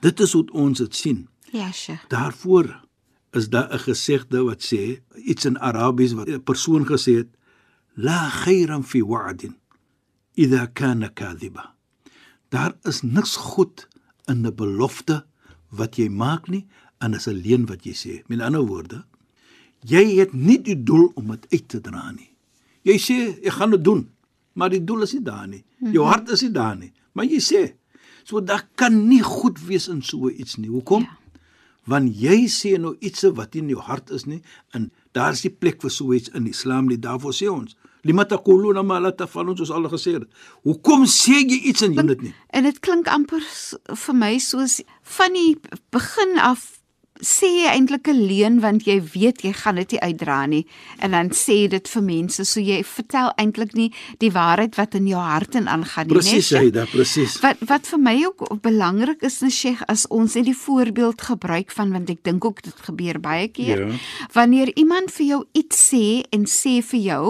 Dit 0.00 0.20
is 0.20 0.32
hoe 0.32 0.46
ons 0.52 0.78
dit 0.78 0.94
sien. 0.94 1.28
Ja, 1.52 1.72
Sheikh. 1.72 2.08
Daarvoor 2.08 2.80
is 3.32 3.48
daar 3.48 3.72
'n 3.74 3.78
gesegde 3.78 4.42
wat 4.42 4.62
sê 4.62 5.02
iets 5.14 5.44
in 5.44 5.58
Arabies 5.58 6.12
wat 6.12 6.28
'n 6.28 6.42
persoon 6.42 6.86
gesê 6.86 7.14
het 7.16 7.28
la 7.94 8.28
khairan 8.28 8.84
fi 8.84 9.02
wa'din 9.02 9.56
idha 10.34 10.66
kana 10.66 11.08
kadhiba. 11.08 11.74
Daar 12.48 12.76
is 12.82 13.02
niks 13.02 13.36
goed 13.36 13.88
in 14.28 14.46
'n 14.46 14.54
belofte 14.54 15.24
wat 15.70 15.96
jy 15.96 16.08
maak 16.08 16.48
nie 16.48 16.66
en 17.00 17.14
is 17.14 17.28
'n 17.28 17.42
leuen 17.44 17.66
wat 17.66 17.84
jy 17.84 17.92
sê. 17.92 18.22
Met 18.28 18.40
ander 18.40 18.66
woorde, 18.66 19.04
jy 19.80 20.18
het 20.18 20.32
nie 20.32 20.58
die 20.62 20.82
doel 20.82 21.12
om 21.14 21.30
dit 21.30 21.46
uit 21.50 21.68
te 21.68 21.80
dra 21.80 22.10
nie. 22.10 22.30
Jy 22.82 22.96
sê 22.98 23.46
ek 23.46 23.52
gaan 23.52 23.70
dit 23.70 23.84
doen, 23.84 24.08
maar 24.52 24.70
die 24.70 24.84
doel 24.84 25.02
is 25.02 25.12
nie 25.12 25.22
daar 25.22 25.48
nie. 25.48 25.64
Jou 25.92 26.04
hart 26.06 26.28
is 26.28 26.42
nie 26.42 26.52
daar 26.52 26.76
nie, 26.76 26.92
maar 27.12 27.24
jy 27.24 27.40
sê 27.40 27.74
so 28.24 28.40
daar 28.40 28.68
kan 28.74 29.08
nie 29.08 29.22
goed 29.22 29.58
wees 29.66 29.88
in 29.88 30.02
so 30.02 30.28
iets 30.28 30.56
nie. 30.56 30.68
Hoekom? 30.68 31.02
Ja. 31.02 31.16
Want 31.88 32.12
jy 32.20 32.44
sê 32.52 32.76
nou 32.80 32.96
iets 33.00 33.24
wat 33.32 33.54
nie 33.54 33.62
in 33.62 33.68
jou 33.72 33.80
hart 33.80 34.10
is 34.10 34.26
nie 34.26 34.42
en 34.76 34.90
daar 35.16 35.32
is 35.32 35.40
die 35.46 35.52
plek 35.52 35.80
vir 35.80 35.90
so 35.90 36.12
iets 36.12 36.28
in 36.36 36.46
Islam 36.46 36.90
nie. 36.90 36.98
Daarvoor 37.00 37.32
sê 37.32 37.48
ons 37.48 37.76
lima 38.08 38.24
taquluna 38.24 38.82
ma 38.82 38.98
la 39.04 39.12
tafalun 39.12 39.56
soos 39.58 39.70
al 39.74 39.88
gesê 39.92 40.16
het. 40.16 40.26
Hoekom 40.64 41.04
sê 41.04 41.42
jy 41.44 41.60
iets 41.70 41.84
en 41.84 41.92
jy 41.92 42.00
doen 42.00 42.12
dit 42.14 42.26
nie? 42.28 42.34
En 42.56 42.64
dit 42.64 42.80
klink 42.80 43.10
amper 43.12 43.44
vir 44.06 44.16
my 44.16 44.34
soos 44.42 44.80
van 45.18 45.36
die 45.36 45.56
begin 45.94 46.38
af 46.40 46.77
sê 47.24 47.48
jy 47.62 47.68
eintlik 47.72 48.08
'n 48.08 48.26
leuen 48.28 48.60
want 48.60 48.86
jy 48.86 49.00
weet 49.00 49.42
jy 49.44 49.52
gaan 49.52 49.76
dit 49.76 49.92
nie 49.92 50.00
uitdra 50.00 50.46
nie 50.46 50.66
en 50.98 51.10
dan 51.10 51.30
sê 51.30 51.64
jy 51.64 51.68
dit 51.68 51.88
vir 51.88 52.02
mense 52.02 52.44
so 52.44 52.60
jy 52.60 52.82
vertel 52.84 53.32
eintlik 53.36 53.74
nie 53.74 53.92
die 54.18 54.30
waarheid 54.30 54.76
wat 54.76 54.94
in 54.94 55.06
jou 55.06 55.20
hart 55.20 55.54
en 55.54 55.68
aangaan 55.68 56.06
nie 56.06 56.14
Presies, 56.14 56.46
Sheikh? 56.46 56.62
Shaida, 56.62 56.86
presies. 56.86 57.38
Wat 57.42 57.56
wat 57.66 57.86
vir 57.86 57.98
my 57.98 58.16
ook 58.24 58.62
belangrik 58.62 59.22
is, 59.22 59.40
nee 59.42 59.50
Sheikh, 59.50 59.82
as 59.88 60.06
ons 60.14 60.34
net 60.34 60.46
die 60.48 60.56
voorbeeld 60.56 61.22
gebruik 61.22 61.72
van 61.74 61.92
want 61.92 62.10
ek 62.10 62.22
dink 62.26 62.44
ook 62.44 62.62
dit 62.62 62.84
gebeur 62.88 63.20
baie 63.20 63.48
keer. 63.48 63.86
Ja. 63.86 63.98
Wanneer 64.34 64.72
iemand 64.76 65.12
vir 65.14 65.26
jou 65.26 65.40
iets 65.58 65.88
sê 65.90 66.04
en 66.34 66.46
sê 66.46 66.78
vir 66.90 67.00
jou, 67.00 67.24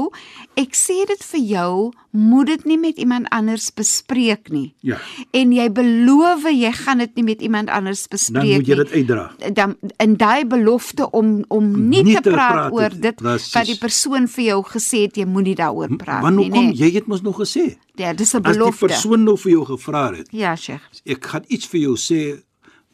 ek 0.57 0.77
sê 0.77 1.05
dit 1.09 1.25
vir 1.33 1.45
jou, 1.55 1.73
moet 2.11 2.47
dit 2.47 2.65
nie 2.65 2.79
met 2.79 2.97
iemand 2.97 3.29
anders 3.29 3.71
bespreek 3.75 4.49
nie. 4.51 4.75
Ja. 4.81 4.97
En 5.31 5.53
jy 5.53 5.67
beloof 5.73 6.43
jy 6.51 6.73
gaan 6.73 6.99
dit 6.99 7.15
nie 7.15 7.25
met 7.25 7.41
iemand 7.43 7.69
anders 7.69 8.07
bespreek 8.09 8.43
Dan 8.43 8.55
moet 8.57 8.67
jy 8.67 8.75
nie. 8.75 8.85
dit 8.85 8.93
uitdra. 8.93 9.33
dan 9.53 9.77
in 9.97 10.17
daai 10.17 10.45
belofte 10.47 11.11
om 11.11 11.45
om 11.49 11.89
nie, 11.89 12.03
Nie 12.03 12.15
te 12.15 12.21
te 12.23 12.31
praat, 12.31 12.53
praat 12.53 12.73
oor 12.73 12.91
dit 13.01 13.15
Precies. 13.17 13.53
wat 13.55 13.67
die 13.67 13.79
persoon 13.79 14.29
vir 14.29 14.45
jou 14.45 14.63
gesê 14.65 15.03
het 15.03 15.17
jy 15.17 15.25
moenie 15.27 15.55
daaroor 15.55 15.97
praat 15.97 16.23
Want 16.23 16.37
nie, 16.37 16.45
hoekom 16.45 16.65
nee. 16.67 16.75
jy 16.75 16.91
het 16.95 17.07
mos 17.07 17.23
nog 17.23 17.37
gesê? 17.37 17.77
Ja, 17.95 18.13
dis 18.13 18.33
'n 18.35 18.37
As 18.37 18.43
die 18.43 18.53
belofte. 18.53 18.87
persoon 18.87 19.25
nou 19.25 19.37
vir 19.37 19.51
jou 19.53 19.65
gevra 19.65 20.13
het, 20.15 20.29
Ja, 20.31 20.57
Sheikh. 20.57 20.83
ek 21.05 21.27
gaan 21.27 21.45
iets 21.49 21.67
vir 21.67 21.81
jou 21.81 21.97
sê, 21.97 22.43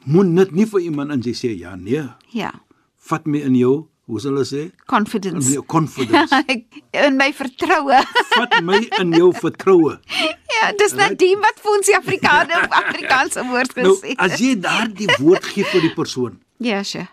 moet 0.05 0.37
dit 0.37 0.53
nie 0.53 0.67
vir 0.67 0.81
iemand 0.81 1.11
in 1.13 1.35
sê 1.35 1.57
ja, 1.59 1.77
nee. 1.77 2.03
Ja. 2.33 2.53
Vat 2.99 3.27
my 3.27 3.39
in 3.39 3.55
jou, 3.55 3.87
hoe 4.07 4.21
sal 4.21 4.33
hulle 4.37 4.45
sê? 4.45 4.63
Confidence. 4.87 5.49
jou 5.53 5.63
confidence. 5.67 6.31
In 7.07 7.17
my 7.17 7.33
vertroue. 7.33 8.01
Vat 8.37 8.59
my 8.63 8.79
in 9.01 9.13
jou 9.17 9.31
vertroue. 9.33 9.97
ja, 10.57 10.73
dis 10.79 10.93
net 10.95 11.19
die 11.19 11.35
wat 11.41 11.59
vir 11.65 11.73
ons 11.73 11.87
die 11.87 11.97
Afrikaner 11.97 12.69
Afrikaanse 12.83 13.45
woord 13.49 13.77
Nou, 13.77 13.95
gesê 13.97 14.15
as 14.19 14.31
het. 14.37 14.41
jy 14.41 14.55
daardie 14.61 15.09
woord 15.19 15.45
gee 15.45 15.65
vir 15.65 15.81
die 15.89 15.95
persoon, 15.95 16.39
Ja, 16.61 16.83
Sheikh. 16.83 17.09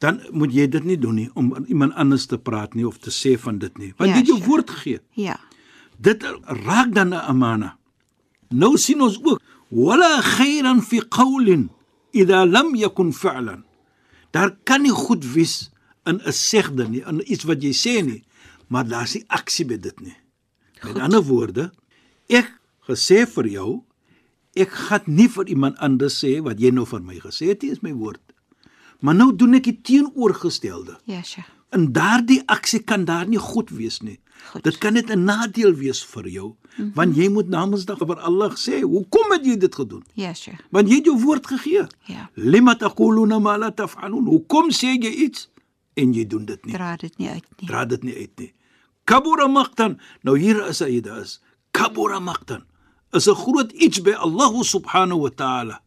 dan 0.00 0.20
moet 0.30 0.52
jy 0.54 0.68
dit 0.70 0.84
nie 0.84 0.96
doen 0.98 1.14
nie 1.14 1.30
om 1.34 1.48
iemand 1.66 1.94
anders 1.98 2.26
te 2.30 2.38
praat 2.38 2.74
nie 2.74 2.84
of 2.86 2.98
te 2.98 3.10
sê 3.10 3.34
van 3.38 3.58
dit 3.58 3.78
nie. 3.78 3.92
Want 3.98 4.10
Ja, 4.10 4.14
jy 4.14 4.20
het 4.20 4.26
jou 4.28 4.36
sure. 4.38 4.48
woord 4.48 4.70
gegee. 4.70 5.00
Ja. 5.14 5.36
Dit 5.98 6.22
raak 6.46 6.92
dan 6.94 7.08
'n 7.10 7.24
amana. 7.26 7.76
Nou 8.50 8.76
sien 8.78 9.00
ons 9.02 9.18
ook 9.24 9.40
wala 9.70 10.20
khairan 10.22 10.82
fi 10.82 11.00
qawlin 11.08 11.68
idha 12.12 12.44
lam 12.46 12.74
yakun 12.76 13.12
fi'lan. 13.12 13.64
Daar 14.30 14.54
kan 14.64 14.82
nie 14.82 14.92
goed 14.94 15.24
wees 15.34 15.70
in 16.08 16.20
'n 16.24 16.32
segde 16.32 16.88
nie, 16.88 17.02
in 17.06 17.20
iets 17.32 17.44
wat 17.44 17.62
jy 17.62 17.72
sê 17.72 18.02
nie, 18.04 18.22
maar 18.68 18.88
daar's 18.88 19.14
nie 19.14 19.24
aksie 19.28 19.66
by 19.66 19.76
dit 19.76 20.00
nie. 20.00 20.16
Met 20.82 20.98
ander 20.98 21.22
woorde, 21.22 21.70
ek 22.28 22.52
gesê 22.88 23.26
vir 23.26 23.46
jou, 23.46 23.84
ek 24.54 24.70
gaan 24.70 25.06
nie 25.06 25.28
vir 25.28 25.48
iemand 25.48 25.78
anders 25.78 26.18
sê 26.24 26.38
wat 26.42 26.60
jy 26.60 26.70
nou 26.70 26.86
vir 26.86 27.02
my 27.04 27.18
gesê 27.22 27.52
het 27.52 27.62
nie, 27.62 27.70
is 27.70 27.82
my 27.82 27.92
woord. 27.92 28.22
Maar 29.00 29.14
nou 29.14 29.30
doen 29.36 29.54
ek 29.54 29.68
die 29.68 29.78
teenoorgestelde. 29.82 30.98
Ja, 31.04 31.22
Sheikh. 31.22 31.46
In 31.76 31.92
daardie 31.92 32.40
aksie 32.48 32.80
kan 32.80 33.04
daar 33.04 33.28
nie 33.28 33.38
goed 33.38 33.70
wees 33.70 34.00
nie. 34.00 34.18
Goed. 34.52 34.64
Dit 34.64 34.78
kan 34.78 34.94
net 34.94 35.10
'n 35.10 35.24
nadeel 35.24 35.74
wees 35.74 36.04
vir 36.04 36.28
jou, 36.28 36.48
mm 36.48 36.84
-hmm. 36.84 36.92
want 36.94 37.16
jy 37.16 37.28
moet 37.28 37.48
namens 37.48 37.84
dag 37.84 37.98
vir 37.98 38.20
Allah 38.20 38.52
sê, 38.56 38.82
"Hoekom 38.82 39.32
het 39.32 39.44
jy 39.44 39.56
dit 39.56 39.74
gedoen?" 39.74 40.04
Ja, 40.14 40.34
Sheikh. 40.34 40.60
Want 40.70 40.88
jy 40.88 40.94
het 40.94 41.04
jou 41.04 41.20
woord 41.20 41.46
gegee. 41.46 41.86
Ja. 42.04 42.30
Lima 42.34 42.74
taquluna 42.74 43.38
ma 43.38 43.58
la 43.58 43.70
taf'alun? 43.70 44.24
Hoekom 44.26 44.70
sê 44.70 44.96
jy 44.96 45.10
iets 45.10 45.48
en 45.98 46.14
jy 46.16 46.24
doen 46.26 46.44
dit 46.48 46.64
nie? 46.66 46.74
Dra 46.78 46.94
dit 46.96 47.18
nie 47.18 47.28
uit 47.28 47.44
nie. 47.58 47.68
Dra 47.68 47.84
dit 47.84 48.02
nie 48.06 48.14
uit 48.16 48.42
nie. 48.42 48.52
Kabura 49.08 49.46
maqtan. 49.48 49.98
Nou 50.22 50.36
hier 50.38 50.60
is 50.68 50.80
hy 50.84 51.00
daar 51.04 51.22
is. 51.24 51.38
Kabura 51.76 52.20
maqtan. 52.20 52.64
Is 53.12 53.26
'n 53.28 53.34
groot 53.34 53.72
iets 53.72 54.00
by 54.02 54.12
Allah 54.12 54.52
subhanahu 54.62 55.20
wa 55.26 55.30
ta'ala. 55.30 55.80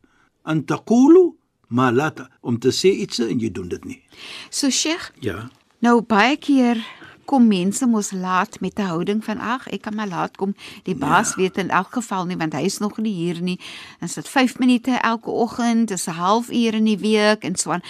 An 0.43 0.63
taqulu 0.65 1.35
ma 1.69 1.89
la 1.91 2.09
ta 2.09 2.27
om 2.41 2.57
te 2.59 2.69
sê 2.71 2.89
iets 3.03 3.19
en 3.19 3.39
jy 3.39 3.51
doen 3.51 3.69
dit 3.69 3.85
nie. 3.85 4.01
So 4.49 4.69
Sheikh, 4.69 5.11
Ja. 5.21 5.49
nou 5.79 6.01
baie 6.01 6.37
keer 6.37 6.77
kom 7.25 7.47
mense 7.47 7.85
mos 7.87 8.11
laat 8.11 8.59
met 8.59 8.79
'n 8.79 8.81
houding 8.91 9.23
van 9.23 9.39
ag, 9.39 9.67
ek 9.67 9.81
kan 9.81 9.95
maar 9.95 10.07
laat 10.07 10.37
kom. 10.37 10.55
Die 10.83 10.95
baas 10.95 11.29
ja. 11.29 11.35
weet 11.35 11.57
in 11.57 11.69
elk 11.69 11.93
geval 11.93 12.25
nie 12.25 12.37
want 12.37 12.53
hy 12.53 12.61
is 12.65 12.77
nog 12.79 12.97
nie 12.97 13.13
hier 13.13 13.41
nie. 13.41 13.59
Dan 13.99 14.09
sit 14.09 14.27
5 14.27 14.59
minute 14.59 14.91
elke 14.91 15.29
oggend, 15.29 15.87
dis 15.87 16.07
'n 16.07 16.11
halfuur 16.11 16.73
in 16.73 16.83
die 16.83 16.97
week 16.97 17.43
en 17.43 17.55
so 17.55 17.71
aan. 17.71 17.81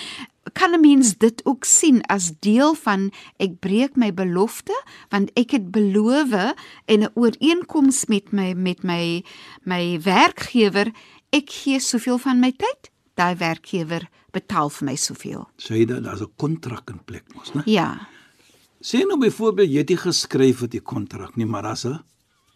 Kan 0.54 0.74
'n 0.74 0.82
mens 0.82 1.18
dit 1.18 1.46
ook 1.46 1.64
sien 1.66 2.02
as 2.10 2.32
deel 2.40 2.74
van 2.74 3.12
ek 3.38 3.60
breek 3.60 3.96
my 3.96 4.14
belofte 4.14 4.74
want 5.10 5.30
ek 5.38 5.52
het 5.52 5.72
beloof 5.72 6.34
en 6.86 7.00
'n 7.04 7.12
ooreenkoms 7.14 8.06
met 8.06 8.32
my 8.32 8.54
met 8.54 8.84
my 8.84 9.24
my 9.64 10.00
werkgewer 10.02 10.92
ek 11.30 11.50
gee 11.50 11.80
soveel 11.80 12.18
van 12.18 12.40
my 12.40 12.52
tyd 12.52 12.90
daai 13.16 13.36
werkgewer 13.36 14.10
betaal 14.32 14.70
vir 14.70 14.86
my 14.86 14.96
soveel 14.96 15.48
Sê 15.58 15.76
jy 15.78 15.86
dat 15.86 16.04
daar's 16.04 16.22
'n 16.22 16.32
kontrak 16.38 16.90
in 16.90 17.00
plek 17.06 17.34
mos, 17.36 17.54
né? 17.54 17.62
ja 17.66 18.08
Sê 18.82 19.06
nou 19.06 19.18
byvoorbeeld 19.20 19.70
jy 19.70 19.78
het 19.78 19.90
nie 19.90 19.98
geskryf 19.98 20.58
vir 20.58 20.68
die 20.70 20.82
kontrak 20.82 21.36
nie, 21.38 21.46
maar 21.46 21.66
as 21.66 21.86
'n 21.86 22.00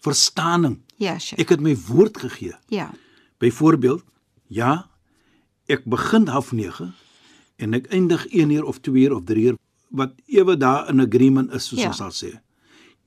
verstaaning. 0.01 0.81
ja 0.97 1.17
sure. 1.19 1.41
Ek 1.41 1.49
het 1.49 1.59
my 1.61 1.75
woord 1.75 2.17
gegee. 2.17 2.53
ja 2.69 2.91
Byvoorbeeld, 3.37 4.03
ja, 4.47 4.89
ek 5.67 5.83
begin 5.85 6.27
half 6.27 6.51
9 6.51 6.93
en 7.57 7.73
ek 7.73 7.87
eindig 7.93 8.25
1 8.31 8.49
uur 8.51 8.63
of 8.65 8.79
2 8.79 9.03
uur 9.05 9.13
of 9.15 9.23
3 9.23 9.43
uur 9.51 9.57
wat 9.95 10.13
ewe 10.27 10.57
daar 10.57 10.89
in 10.89 10.99
agreement 10.99 11.53
is 11.53 11.67
soos 11.67 11.79
Ja. 11.79 11.87
ons 11.87 11.97
sal 11.97 12.11
sê. 12.11 12.31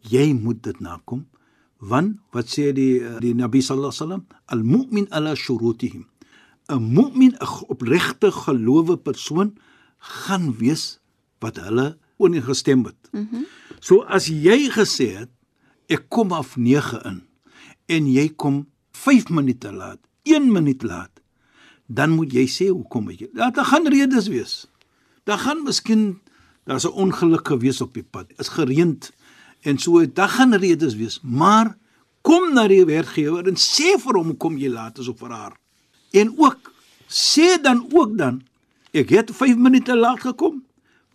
Jy 0.09 0.33
moet 0.33 0.63
dit 0.63 0.81
nakom 0.81 1.27
want 1.79 2.19
wat 2.33 2.47
sê 2.51 2.73
die 2.73 2.99
die 3.21 3.35
Nabi 3.35 3.61
sallallahu 3.63 3.93
alaihi 3.93 4.03
wasallam 4.03 4.25
al-mu'min 4.47 5.07
ala 5.11 5.35
shurutihim 5.35 6.07
'n 6.69 6.83
mu'min 6.95 7.33
'n 7.41 7.47
opregte 7.69 8.31
gelowe 8.33 8.97
persoon 8.97 9.55
gaan 9.99 10.57
wees 10.59 10.99
wat 11.41 11.57
hulle 11.57 11.99
ooreengestem 12.19 12.85
het. 12.85 13.09
Mm 13.13 13.29
-hmm. 13.31 13.45
So 13.81 14.03
as 14.03 14.27
jy 14.27 14.69
gesê 14.71 15.17
het 15.19 15.31
ek 15.89 16.09
kom 16.09 16.33
af 16.33 16.57
9 16.57 17.01
in 17.05 17.23
en 17.87 18.07
jy 18.07 18.29
kom 18.37 18.67
5 18.93 19.29
minute 19.31 19.73
laat, 19.73 19.99
1 20.25 20.53
minuut 20.53 20.83
laat, 20.83 21.18
dan 21.89 22.11
moet 22.17 22.33
jy 22.37 22.45
sê 22.53 22.69
hoekom 22.69 23.09
het 23.09 23.23
jy. 23.25 23.29
Ja, 23.35 23.51
daar 23.51 23.65
gaan 23.69 23.89
redes 23.89 24.29
wees. 24.29 24.67
Daar 25.25 25.41
gaan 25.41 25.63
miskien 25.65 26.21
daar's 26.69 26.85
'n 26.85 26.93
ongeluk 26.93 27.49
gewees 27.49 27.81
op 27.81 27.95
die 27.95 28.03
pad. 28.05 28.27
Is 28.39 28.49
gereend 28.49 29.13
en 29.63 29.79
so 29.79 30.05
daar 30.13 30.29
gaan 30.29 30.55
redes 30.55 30.95
wees, 30.95 31.21
maar 31.23 31.77
kom 32.23 32.53
na 32.55 32.69
die 32.69 32.85
werkgewer 32.85 33.47
en 33.49 33.57
sê 33.57 33.97
vir 33.99 34.15
hom 34.15 34.37
kom 34.37 34.57
jy 34.59 34.69
laat 34.69 34.99
is 34.99 35.09
of 35.09 35.19
vir 35.19 35.31
haar. 35.31 35.57
En 36.13 36.35
ook 36.39 36.73
sê 37.09 37.61
dan 37.63 37.87
ook 37.93 38.19
dan 38.19 38.43
ek 38.93 39.09
het 39.09 39.31
5 39.31 39.57
minute 39.57 39.97
laat 39.97 40.21
gekom, 40.21 40.63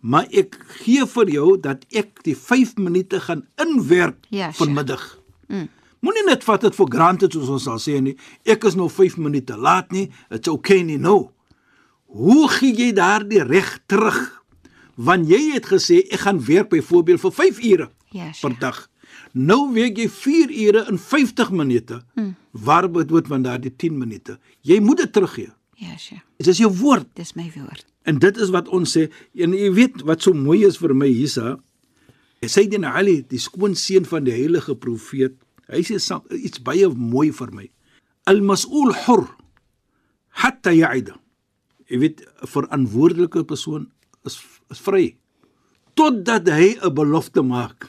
maar 0.00 0.26
ek 0.30 0.58
gee 0.82 1.06
vir 1.06 1.30
jou 1.30 1.60
dat 1.60 1.84
ek 1.90 2.22
die 2.24 2.36
5 2.36 2.76
minute 2.76 3.20
gaan 3.20 3.46
inwerk 3.56 4.16
Ja, 4.28 4.52
sure. 4.52 4.64
vanmiddag. 4.64 5.18
Mm. 5.48 5.68
Moenie 6.04 6.26
net 6.28 6.44
vat 6.44 6.60
dit 6.66 6.76
vir 6.76 6.88
granted 6.92 7.32
soos 7.32 7.48
ons 7.54 7.64
sal 7.64 7.80
sê 7.80 7.96
nie. 8.04 8.16
Ek 8.44 8.66
is 8.68 8.76
nou 8.76 8.90
5 8.92 9.16
minute 9.24 9.56
laat 9.56 9.92
nie. 9.94 10.10
Dit's 10.30 10.52
okay 10.52 10.82
nie 10.84 11.00
nou. 11.00 11.30
Hoe 12.14 12.48
gee 12.52 12.74
jy 12.76 12.92
daardie 12.94 13.42
reg 13.42 13.78
terug 13.90 14.20
Want 14.94 15.26
jy 15.26 15.54
het 15.54 15.66
gesê 15.66 16.04
ek 16.06 16.22
gaan 16.26 16.40
werk 16.46 16.70
byvoorbeeld 16.70 17.22
vir 17.22 17.32
5 17.34 17.62
ure 17.70 17.88
Ja, 18.14 18.30
per 18.40 18.52
dag. 18.58 18.76
Nou 19.34 19.72
werk 19.74 19.98
jy 19.98 20.06
4 20.08 20.52
ure 20.68 20.84
in 20.90 20.98
50 20.98 21.50
minute. 21.50 21.98
Hmm. 22.14 22.36
Waar 22.52 22.86
bedoel 22.90 23.24
van 23.26 23.42
daardie 23.42 23.72
10 23.76 23.98
minute? 23.98 24.38
Jy 24.62 24.78
moet 24.80 25.02
dit 25.02 25.12
teruggee. 25.12 25.50
Ja, 25.74 25.96
Sheikh. 25.98 26.22
Dit 26.38 26.46
is 26.46 26.60
jou 26.62 26.70
woord. 26.78 27.08
Dis 27.18 27.34
my 27.34 27.48
woord. 27.56 27.86
En 28.06 28.18
dit 28.22 28.36
is 28.36 28.52
wat 28.54 28.68
ons 28.68 28.96
sê. 28.96 29.08
En 29.34 29.56
jy 29.56 29.72
weet 29.74 30.04
wat 30.06 30.22
so 30.22 30.32
mooi 30.32 30.62
is 30.66 30.78
vir 30.78 30.94
my 30.94 31.08
hiersa. 31.10 31.56
Sayyidina 32.44 32.92
Ali, 32.94 33.24
die 33.26 33.40
skoonseun 33.40 34.06
van 34.06 34.26
die 34.28 34.34
heilige 34.36 34.76
profeet, 34.76 35.34
hy 35.68 35.82
sê 35.82 35.96
iets 36.36 36.58
baie 36.62 36.88
mooi 36.88 37.30
vir 37.32 37.50
my. 37.52 37.70
Al-mas'ul 38.26 38.94
hur 39.06 39.24
hatta 40.42 40.72
ya'ida. 40.72 41.16
Jy 41.90 41.98
weet 41.98 42.20
'n 42.42 42.46
verantwoordelike 42.46 43.44
persoon 43.44 43.90
is 44.24 44.40
is 44.70 44.80
vry 44.80 45.16
totdat 45.94 46.48
hy 46.48 46.76
'n 46.80 46.94
belofte 46.94 47.42
maak. 47.42 47.88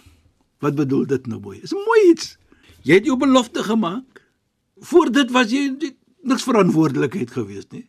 Wat 0.62 0.76
bedoel 0.76 1.06
dit 1.06 1.28
nou 1.28 1.40
mooi? 1.40 1.60
Is 1.64 1.74
mooi 1.74 2.12
iets. 2.12 2.38
Jy 2.84 2.94
het 2.94 3.06
jou 3.06 3.18
belofte 3.18 3.64
gemaak. 3.64 4.22
Voor 4.80 5.12
dit 5.12 5.32
was 5.32 5.50
jy 5.52 5.70
nie- 5.80 5.98
niks 6.24 6.44
verantwoordelikheid 6.44 7.32
gewees 7.32 7.66
nie. 7.72 7.88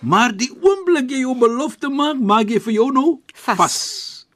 Maar 0.00 0.32
die 0.36 0.50
oomblik 0.62 1.10
jy 1.10 1.20
jou 1.20 1.34
belofte 1.38 1.88
maak, 1.88 2.18
maak 2.20 2.48
jy 2.48 2.60
vir 2.60 2.72
jou 2.72 2.90
nou 2.92 3.20
Vas. 3.34 3.56
vas. 3.56 4.26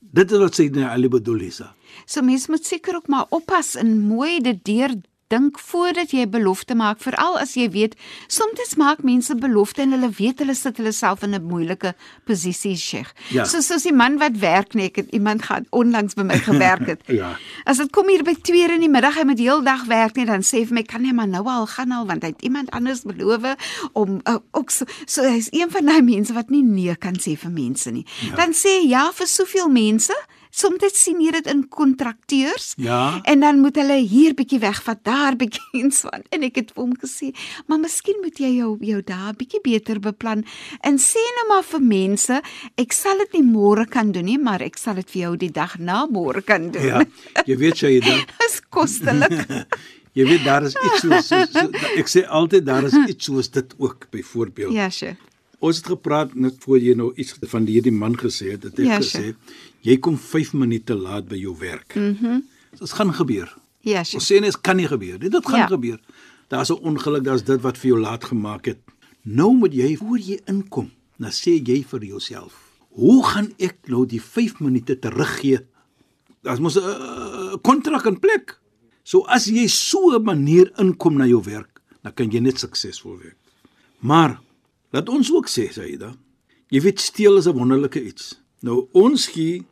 Dit 0.00 0.30
is 0.32 0.38
wat 0.38 0.54
sê 0.58 0.70
nee 0.70 0.84
Ali 0.84 1.08
bedoel 1.08 1.36
Lisa. 1.36 1.74
So 2.04 2.22
mens 2.22 2.46
moet 2.46 2.66
seker 2.66 2.94
ook 2.94 3.08
maar 3.08 3.26
oppas 3.28 3.74
en 3.74 4.00
mooi 4.08 4.40
dit 4.40 4.64
deurdink 4.64 5.58
voordat 5.58 6.10
jy 6.10 6.20
'n 6.20 6.30
belofte 6.30 6.74
maak, 6.74 7.00
veral 7.00 7.38
as 7.38 7.54
jy 7.54 7.70
weet 7.70 7.94
soms 8.26 8.74
maak 8.76 9.02
mense 9.02 9.34
belofte 9.34 9.82
en 9.82 9.90
hulle 9.90 10.10
weet 10.10 10.38
hulle 10.38 10.54
sit 10.54 10.76
hulle 10.76 10.92
self 10.92 11.22
in 11.22 11.34
'n 11.34 11.42
moeilike 11.42 11.94
posisie, 12.24 12.76
Sheikh. 12.76 13.12
Ja. 13.28 13.44
So 13.44 13.60
soos 13.60 13.82
die 13.82 13.92
man 13.92 14.18
wat 14.18 14.38
werk 14.38 14.74
nee, 14.74 14.86
ek 14.86 14.96
het 14.96 15.10
iemand 15.10 15.42
gehad 15.42 15.64
onlangs 15.70 16.14
by 16.14 16.22
my 16.22 16.38
gewerk 16.38 16.86
het. 16.86 17.02
Ja. 17.16 17.38
As 17.64 17.76
dit 17.76 17.90
kom 17.90 18.08
hier 18.08 18.22
by 18.22 18.34
2 18.34 18.74
in 18.74 18.80
die 18.80 18.88
middag, 18.88 19.14
hy 19.14 19.24
moet 19.24 19.38
heel 19.38 19.62
dag 19.62 19.84
werk 19.86 20.16
net 20.16 20.26
dan 20.26 20.42
sê 20.42 20.58
hy 20.58 20.66
vir 20.66 20.74
my 20.74 20.82
kan 20.82 21.04
jy 21.04 21.12
maar 21.12 21.28
nou 21.28 21.46
al 21.48 21.66
gaan 21.66 21.92
al 21.92 22.06
want 22.06 22.22
hy 22.22 22.28
het 22.28 22.42
iemand 22.42 22.70
anders 22.70 23.02
beloof 23.02 23.56
om 23.92 24.20
uh, 24.28 24.36
ook 24.52 24.70
so 24.70 24.84
so 25.06 25.22
hy's 25.22 25.48
een 25.50 25.70
van 25.70 25.86
daai 25.86 26.02
mense 26.02 26.32
wat 26.32 26.50
nie 26.50 26.62
nee 26.62 26.94
kan 26.96 27.14
sê 27.14 27.36
vir 27.36 27.50
mense 27.50 27.90
nie. 27.90 28.04
Ja. 28.28 28.36
Dan 28.36 28.52
sê 28.52 28.80
hy 28.80 28.88
ja 28.88 29.12
vir 29.12 29.26
soveel 29.26 29.68
mense. 29.68 30.14
Soms 30.56 30.80
sien 30.96 31.18
jy 31.20 31.32
dit 31.36 31.48
in 31.52 31.66
kontrakteurs 31.68 32.70
Ja. 32.80 33.20
en 33.28 33.40
dan 33.44 33.58
moet 33.60 33.76
hulle 33.76 33.98
hier 34.08 34.32
bietjie 34.34 34.58
wegvat, 34.62 35.02
daar 35.04 35.36
bietjie 35.36 35.82
en 35.82 35.90
so 35.92 36.08
aan. 36.08 36.22
En 36.32 36.42
ek 36.46 36.56
het 36.62 36.70
vir 36.72 36.82
hom 36.84 36.94
gesê, 36.96 37.32
"Maar 37.66 37.78
miskien 37.82 38.16
moet 38.22 38.38
jy 38.38 38.54
jou 38.56 38.76
jou 38.80 39.02
dae 39.02 39.34
bietjie 39.36 39.60
beter 39.62 40.00
beplan 40.00 40.44
en 40.80 40.96
sê 40.98 41.20
nou 41.36 41.46
maar 41.48 41.62
vir 41.62 41.80
mense, 41.80 42.40
ek 42.78 42.92
sal 42.92 43.18
dit 43.18 43.32
nie 43.34 43.42
môre 43.52 43.86
kan 43.86 44.12
doen 44.12 44.24
nie, 44.24 44.38
maar 44.38 44.62
ek 44.62 44.78
sal 44.78 44.94
dit 44.94 45.10
vir 45.10 45.22
jou 45.22 45.36
die 45.36 45.50
dag 45.52 45.78
na 45.78 46.06
môre 46.06 46.42
kan 46.44 46.70
doen." 46.70 46.82
Ja. 46.86 47.04
Jy 47.46 47.56
weet 47.56 47.76
jy 47.80 48.00
dan 48.00 48.24
Dis 48.40 48.60
kostelik. 48.70 49.66
jy 50.14 50.24
weet 50.24 50.44
daar 50.44 50.64
is 50.64 50.74
iets 50.74 51.00
soos 51.00 51.26
so, 51.28 51.44
so, 51.52 51.68
ek 51.96 52.06
sê 52.08 52.24
altyd 52.26 52.64
daar 52.64 52.84
is 52.84 52.94
iets 52.94 53.24
soos 53.24 53.48
dit 53.50 53.74
ook 53.78 54.06
byvoorbeeld. 54.10 54.72
ja, 54.72 54.88
sure. 54.88 55.16
Ons 55.58 55.76
het 55.76 55.86
gepraat 55.86 56.34
net 56.34 56.54
voor 56.60 56.78
jy 56.78 56.94
nou 56.94 57.12
iets 57.16 57.34
van 57.48 57.64
hierdie 57.66 57.92
man 57.92 58.14
gesê 58.16 58.50
het, 58.52 58.62
het 58.62 58.78
ek 58.78 58.86
Ja, 58.86 58.98
gesê 58.98 59.10
sure. 59.10 59.34
Jy 59.86 59.96
kom 60.02 60.16
5 60.18 60.52
minute 60.58 60.94
laat 60.98 61.28
by 61.30 61.38
jou 61.40 61.54
werk. 61.62 61.94
Mhm. 61.94 62.26
Mm 62.26 62.44
dit 62.76 62.90
gaan 62.92 63.08
gebeur. 63.14 63.48
Ja, 63.80 63.98
Ons 64.04 64.10
sure. 64.10 64.24
sê 64.24 64.40
net 64.42 64.58
kan 64.60 64.76
nie 64.76 64.86
gebeur 64.86 65.18
nie. 65.18 65.30
Dit 65.30 65.46
gaan 65.46 65.58
Ja. 65.60 65.66
gebeur. 65.66 65.98
Daar's 66.48 66.68
'n 66.70 66.82
ongeluk, 66.82 67.24
daar's 67.24 67.42
dit 67.44 67.60
wat 67.62 67.78
vir 67.78 67.88
jou 67.90 68.00
laat 68.00 68.24
gemaak 68.24 68.66
het. 68.66 68.78
Nou 69.22 69.56
moet 69.56 69.72
jy 69.72 69.96
voor 69.96 70.18
jy 70.18 70.40
inkom, 70.46 70.90
dan 71.18 71.30
sê 71.30 71.62
jy 71.64 71.82
vir 71.84 72.04
jouself, 72.04 72.52
hoe 72.90 73.24
gaan 73.24 73.52
ek 73.58 73.76
nou 73.88 74.06
die 74.06 74.20
5 74.20 74.60
minute 74.60 74.98
teruggee? 74.98 75.58
Daar's 76.42 76.58
mos 76.60 76.76
'n 76.76 76.82
uh, 76.82 77.54
kontrak 77.62 78.04
in 78.06 78.18
plek. 78.20 78.58
So 79.02 79.24
as 79.26 79.46
jy 79.46 79.66
so 79.68 80.10
'n 80.18 80.22
manier 80.22 80.70
inkom 80.78 81.16
na 81.16 81.24
jou 81.26 81.42
werk, 81.42 81.80
dan 82.02 82.12
kan 82.14 82.30
jy 82.30 82.40
net 82.40 82.58
suksesvol 82.58 83.18
wees. 83.18 83.34
Maar 84.00 84.40
laat 84.92 85.08
ons 85.08 85.32
ook 85.32 85.48
sê, 85.48 85.72
Saida, 85.72 86.14
jy 86.68 86.80
weet 86.80 87.00
steel 87.00 87.36
is 87.38 87.46
'n 87.46 87.52
wonderlike 87.56 88.04
iets. 88.04 88.38
Nou 88.60 88.88
ons 88.92 89.26
gee 89.26 89.64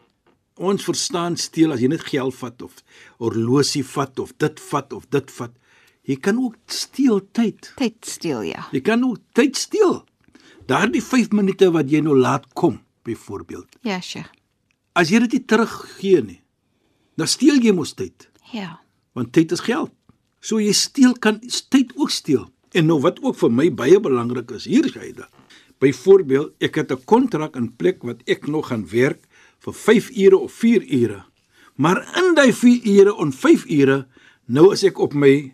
ons 0.59 0.85
verstaan 0.87 1.37
steel 1.37 1.73
as 1.75 1.81
jy 1.83 1.89
net 1.91 2.05
geld 2.07 2.35
vat 2.39 2.63
of 2.63 2.75
horlosie 3.19 3.83
vat 3.85 4.19
of 4.23 4.33
dit 4.39 4.61
vat 4.71 4.93
of 4.93 5.07
dit 5.11 5.31
vat. 5.39 5.53
Jy 6.05 6.17
kan 6.21 6.39
ook 6.39 6.57
steel 6.69 7.21
tyd. 7.33 7.73
Tyd 7.81 8.05
steel 8.07 8.43
ja. 8.43 8.67
Jy 8.73 8.81
kan 8.85 9.03
ook 9.05 9.19
tyd 9.35 9.57
steel. 9.57 10.03
Daardie 10.69 11.03
5 11.03 11.33
minute 11.33 11.71
wat 11.73 11.91
jy 11.91 12.01
nou 12.05 12.17
laat 12.17 12.47
kom, 12.57 12.79
byvoorbeeld. 13.05 13.77
Ja, 13.85 14.01
sure. 14.01 14.29
As 14.95 15.11
jy 15.11 15.19
dit 15.25 15.33
nie 15.39 15.45
teruggee 15.45 16.23
nie, 16.23 16.41
dan 17.17 17.27
steel 17.29 17.59
jy 17.63 17.73
mos 17.73 17.95
tyd, 17.95 18.29
Ja. 18.53 18.81
want 19.15 19.33
tyd 19.33 19.53
is 19.53 19.61
geld. 19.61 19.91
So 20.41 20.59
jy 20.61 20.73
steel 20.73 21.15
kan 21.19 21.41
tyd 21.71 21.93
ook 21.97 22.11
steel. 22.11 22.49
En 22.73 22.87
nou 22.87 23.01
wat 23.01 23.21
ook 23.23 23.37
vir 23.37 23.51
my 23.51 23.71
baie 23.75 24.01
belangrik 24.01 24.51
is, 24.51 24.65
hier 24.65 24.85
is 24.85 24.95
hy 24.95 25.13
da. 25.13 25.29
Byvoorbeeld, 25.81 26.53
ek 26.61 26.75
het 26.75 26.93
'n 26.93 27.05
kontrak 27.05 27.57
in 27.57 27.77
plek 27.77 28.03
wat 28.03 28.23
ek 28.27 28.47
nog 28.47 28.69
gaan 28.69 28.87
werk 28.89 29.27
vir 29.65 29.73
5 29.75 30.11
ure 30.17 30.39
of 30.39 30.53
4 30.53 30.83
ure. 31.03 31.23
Maar 31.77 32.03
in 32.21 32.35
daai 32.35 32.53
4 32.53 32.85
ure 32.85 33.17
en 33.19 33.33
5 33.33 33.65
ure, 33.69 34.07
nou 34.47 34.73
is 34.73 34.85
ek 34.85 34.99
op 34.99 35.15
my 35.15 35.53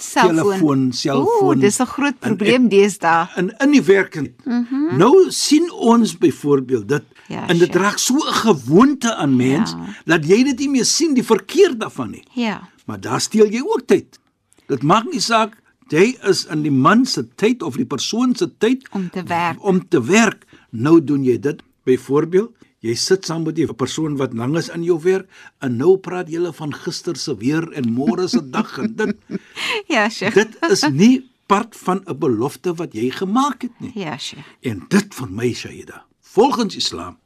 telefoon, 0.00 0.92
selfoon. 0.92 1.56
Ooh, 1.56 1.60
dis 1.60 1.78
'n 1.80 1.86
groot 1.86 2.18
probleem 2.18 2.68
deesdae. 2.68 3.28
in 3.36 3.50
in 3.58 3.70
die 3.70 3.82
werk. 3.82 4.14
Mm 4.16 4.66
-hmm. 4.70 4.96
Nou 4.96 5.30
sien 5.30 5.70
ons 5.72 6.18
byvoorbeeld 6.18 6.88
dit 6.88 7.02
Ja, 7.28 7.48
en 7.48 7.58
dit 7.58 7.72
sure. 7.72 7.84
raak 7.84 7.98
so 7.98 8.14
'n 8.14 8.32
gewoonte 8.32 9.14
aan 9.14 9.36
mens 9.36 9.70
Ja. 9.70 9.94
dat 10.04 10.26
jy 10.26 10.42
dit 10.44 10.58
nie 10.58 10.68
meer 10.68 10.84
sien 10.84 11.14
die 11.14 11.24
verkeer 11.24 11.78
daarvan 11.78 12.10
nie. 12.10 12.24
Ja. 12.32 12.68
Maar 12.86 13.00
daar 13.00 13.20
steel 13.20 13.46
jy 13.50 13.60
ook 13.60 13.82
tyd. 13.86 14.18
Dit 14.66 14.82
maak 14.82 15.04
nie 15.12 15.20
saak 15.20 15.56
jy 15.88 16.16
is 16.28 16.46
in 16.46 16.62
die 16.62 16.70
man 16.72 17.06
se 17.06 17.28
tyd 17.34 17.62
of 17.62 17.76
die 17.76 17.84
persoon 17.86 18.34
se 18.36 18.50
tyd 18.58 18.88
Om 18.92 19.10
te 19.10 19.22
werk. 19.22 19.64
Om 19.64 19.88
te 19.88 20.02
werk. 20.04 20.44
Nou 20.70 21.04
doen 21.04 21.24
jy 21.24 21.38
dit 21.38 21.62
byvoorbeeld 21.84 22.50
Jy 22.80 22.94
sit 22.96 23.26
saam 23.28 23.42
met 23.44 23.58
'n 23.58 23.74
persoon 23.76 24.16
wat 24.16 24.32
lank 24.32 24.56
is 24.56 24.68
in 24.68 24.82
jou 24.84 24.98
werk 25.00 25.28
en 25.60 25.76
nou 25.76 25.98
praat 25.98 26.28
julle 26.28 26.52
van 26.52 26.72
gister 26.72 27.16
se 27.16 27.36
weer 27.36 27.72
en 27.72 27.92
môre 27.92 28.28
se 28.28 28.40
dag 28.50 28.78
en 28.78 28.94
dit 28.96 29.16
Ja, 29.94 30.08
sure. 30.08 30.30
dit 30.32 30.56
is 30.70 30.82
nie 30.88 31.30
part 31.46 31.76
van 31.76 32.02
'n 32.06 32.18
belofte 32.18 32.74
wat 32.74 32.92
jy 32.94 33.10
gemaak 33.10 33.62
het 33.62 33.80
nie. 33.80 33.92
Ja, 33.94 34.16
sure. 34.18 34.44
En 34.62 34.86
dit 34.88 35.14
vir 35.14 35.28
my 35.30 35.52
Shaida, 35.52 36.04
volgens 36.20 36.76
Islam, 36.76 37.18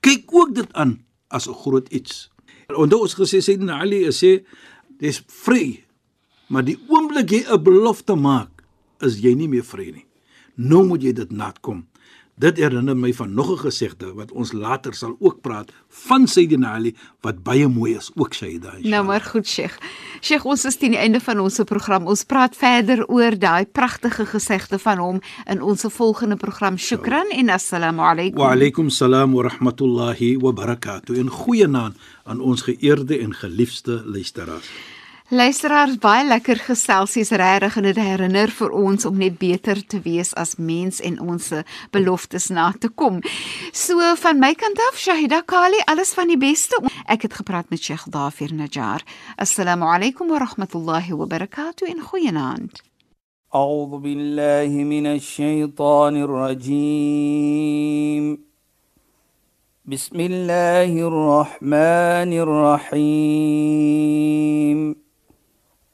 kyk 0.00 0.24
ook 0.34 0.54
dit 0.54 0.72
aan 0.72 1.04
as 1.28 1.48
'n 1.48 1.54
groot 1.54 1.88
iets. 1.88 2.30
Onthou 2.76 3.00
ons 3.00 3.14
gesê 3.14 3.40
Sayyidina 3.40 3.80
Ali 3.80 4.04
sê 4.12 4.44
dis 4.98 5.22
vry, 5.26 5.84
maar 6.48 6.64
die 6.64 6.78
oomblik 6.88 7.30
jy 7.30 7.44
'n 7.48 7.62
belofte 7.62 8.14
maak, 8.14 8.62
is 9.00 9.20
jy 9.20 9.34
nie 9.34 9.48
meer 9.48 9.64
vry 9.64 9.90
nie. 9.90 10.06
Nou 10.56 10.84
moet 10.86 11.02
jy 11.02 11.12
dit 11.12 11.30
nakom. 11.30 11.86
Dit 12.38 12.56
herinner 12.62 12.94
my 12.96 13.10
van 13.12 13.34
nog 13.34 13.50
'n 13.50 13.58
gesegde 13.66 14.14
wat 14.14 14.32
ons 14.32 14.52
later 14.52 14.94
sal 14.94 15.16
ook 15.18 15.40
praat 15.40 15.72
van 15.88 16.26
Sayyidina 16.26 16.72
Ali 16.72 16.94
wat 17.20 17.42
baie 17.42 17.68
mooi 17.68 17.96
is, 17.96 18.10
ook 18.14 18.34
Shaida. 18.34 18.72
Nou 18.82 19.04
maar 19.04 19.20
goed, 19.20 19.46
Sheikh. 19.46 19.78
Sheikh, 20.20 20.44
ons 20.44 20.64
is 20.64 20.76
teen 20.76 20.90
die 20.90 20.98
einde 20.98 21.20
van 21.20 21.40
ons 21.40 21.60
program. 21.64 22.06
Ons 22.06 22.24
praat 22.24 22.56
verder 22.56 23.06
oor 23.06 23.38
daai 23.38 23.66
pragtige 23.66 24.26
gesegde 24.26 24.78
van 24.78 24.98
hom 24.98 25.20
in 25.46 25.62
ons 25.62 25.84
volgende 25.88 26.36
program. 26.36 26.78
Shukran 26.78 27.26
en 27.30 27.48
assalamu 27.48 28.00
alaykum. 28.00 28.38
Wa 28.38 28.50
alaykum 28.50 28.90
salaam 28.90 29.32
wa 29.32 29.42
rahmatullahi 29.42 30.36
wa 30.38 30.52
barakatuh. 30.52 31.18
En 31.18 31.28
goeie 31.28 31.66
naam 31.66 31.94
aan 32.24 32.40
ons 32.40 32.62
geëerde 32.62 33.18
en 33.18 33.34
geliefde 33.34 34.02
luisteraars. 34.04 34.97
Luisteraars, 35.33 35.95
baie 35.97 36.27
lekker 36.27 36.59
geselsies 36.61 37.31
regtig 37.39 37.77
en 37.79 37.85
dit 37.87 37.97
herinner 37.97 38.51
vir 38.53 38.73
ons 38.75 39.05
om 39.09 39.15
net 39.17 39.39
beter 39.41 39.79
te 39.89 39.97
wees 40.03 40.29
as 40.37 40.59
mens 40.61 41.01
en 41.01 41.17
ons 41.23 41.47
beloftes 41.95 42.51
na 42.53 42.67
te 42.77 42.91
kom. 42.91 43.21
So 43.73 43.97
van 44.21 44.37
my 44.43 44.53
kant 44.53 44.77
af, 44.89 44.99
Shahida 44.99 45.41
Kali, 45.41 45.79
alles 45.89 46.13
van 46.13 46.27
die 46.29 46.37
beste. 46.37 46.77
Ek 47.09 47.25
het 47.25 47.33
gepraat 47.39 47.69
met 47.73 47.81
Sheikh 47.81 48.05
Dafir 48.13 48.53
Najjar. 48.53 49.01
Assalamu 49.41 49.89
alaykum 49.89 50.29
wa 50.29 50.37
rahmatullahi 50.43 51.17
wa 51.17 51.25
barakatuh 51.25 51.89
en 51.89 52.01
goeienaand. 52.01 52.81
أعوذ 53.53 54.01
بالله 54.01 54.83
من 54.83 55.05
الشيطان 55.05 56.17
الرجيم 56.25 58.25
بسم 59.85 60.19
الله 60.19 61.07
الرحمن 61.07 62.31
الرحيم 62.93 64.96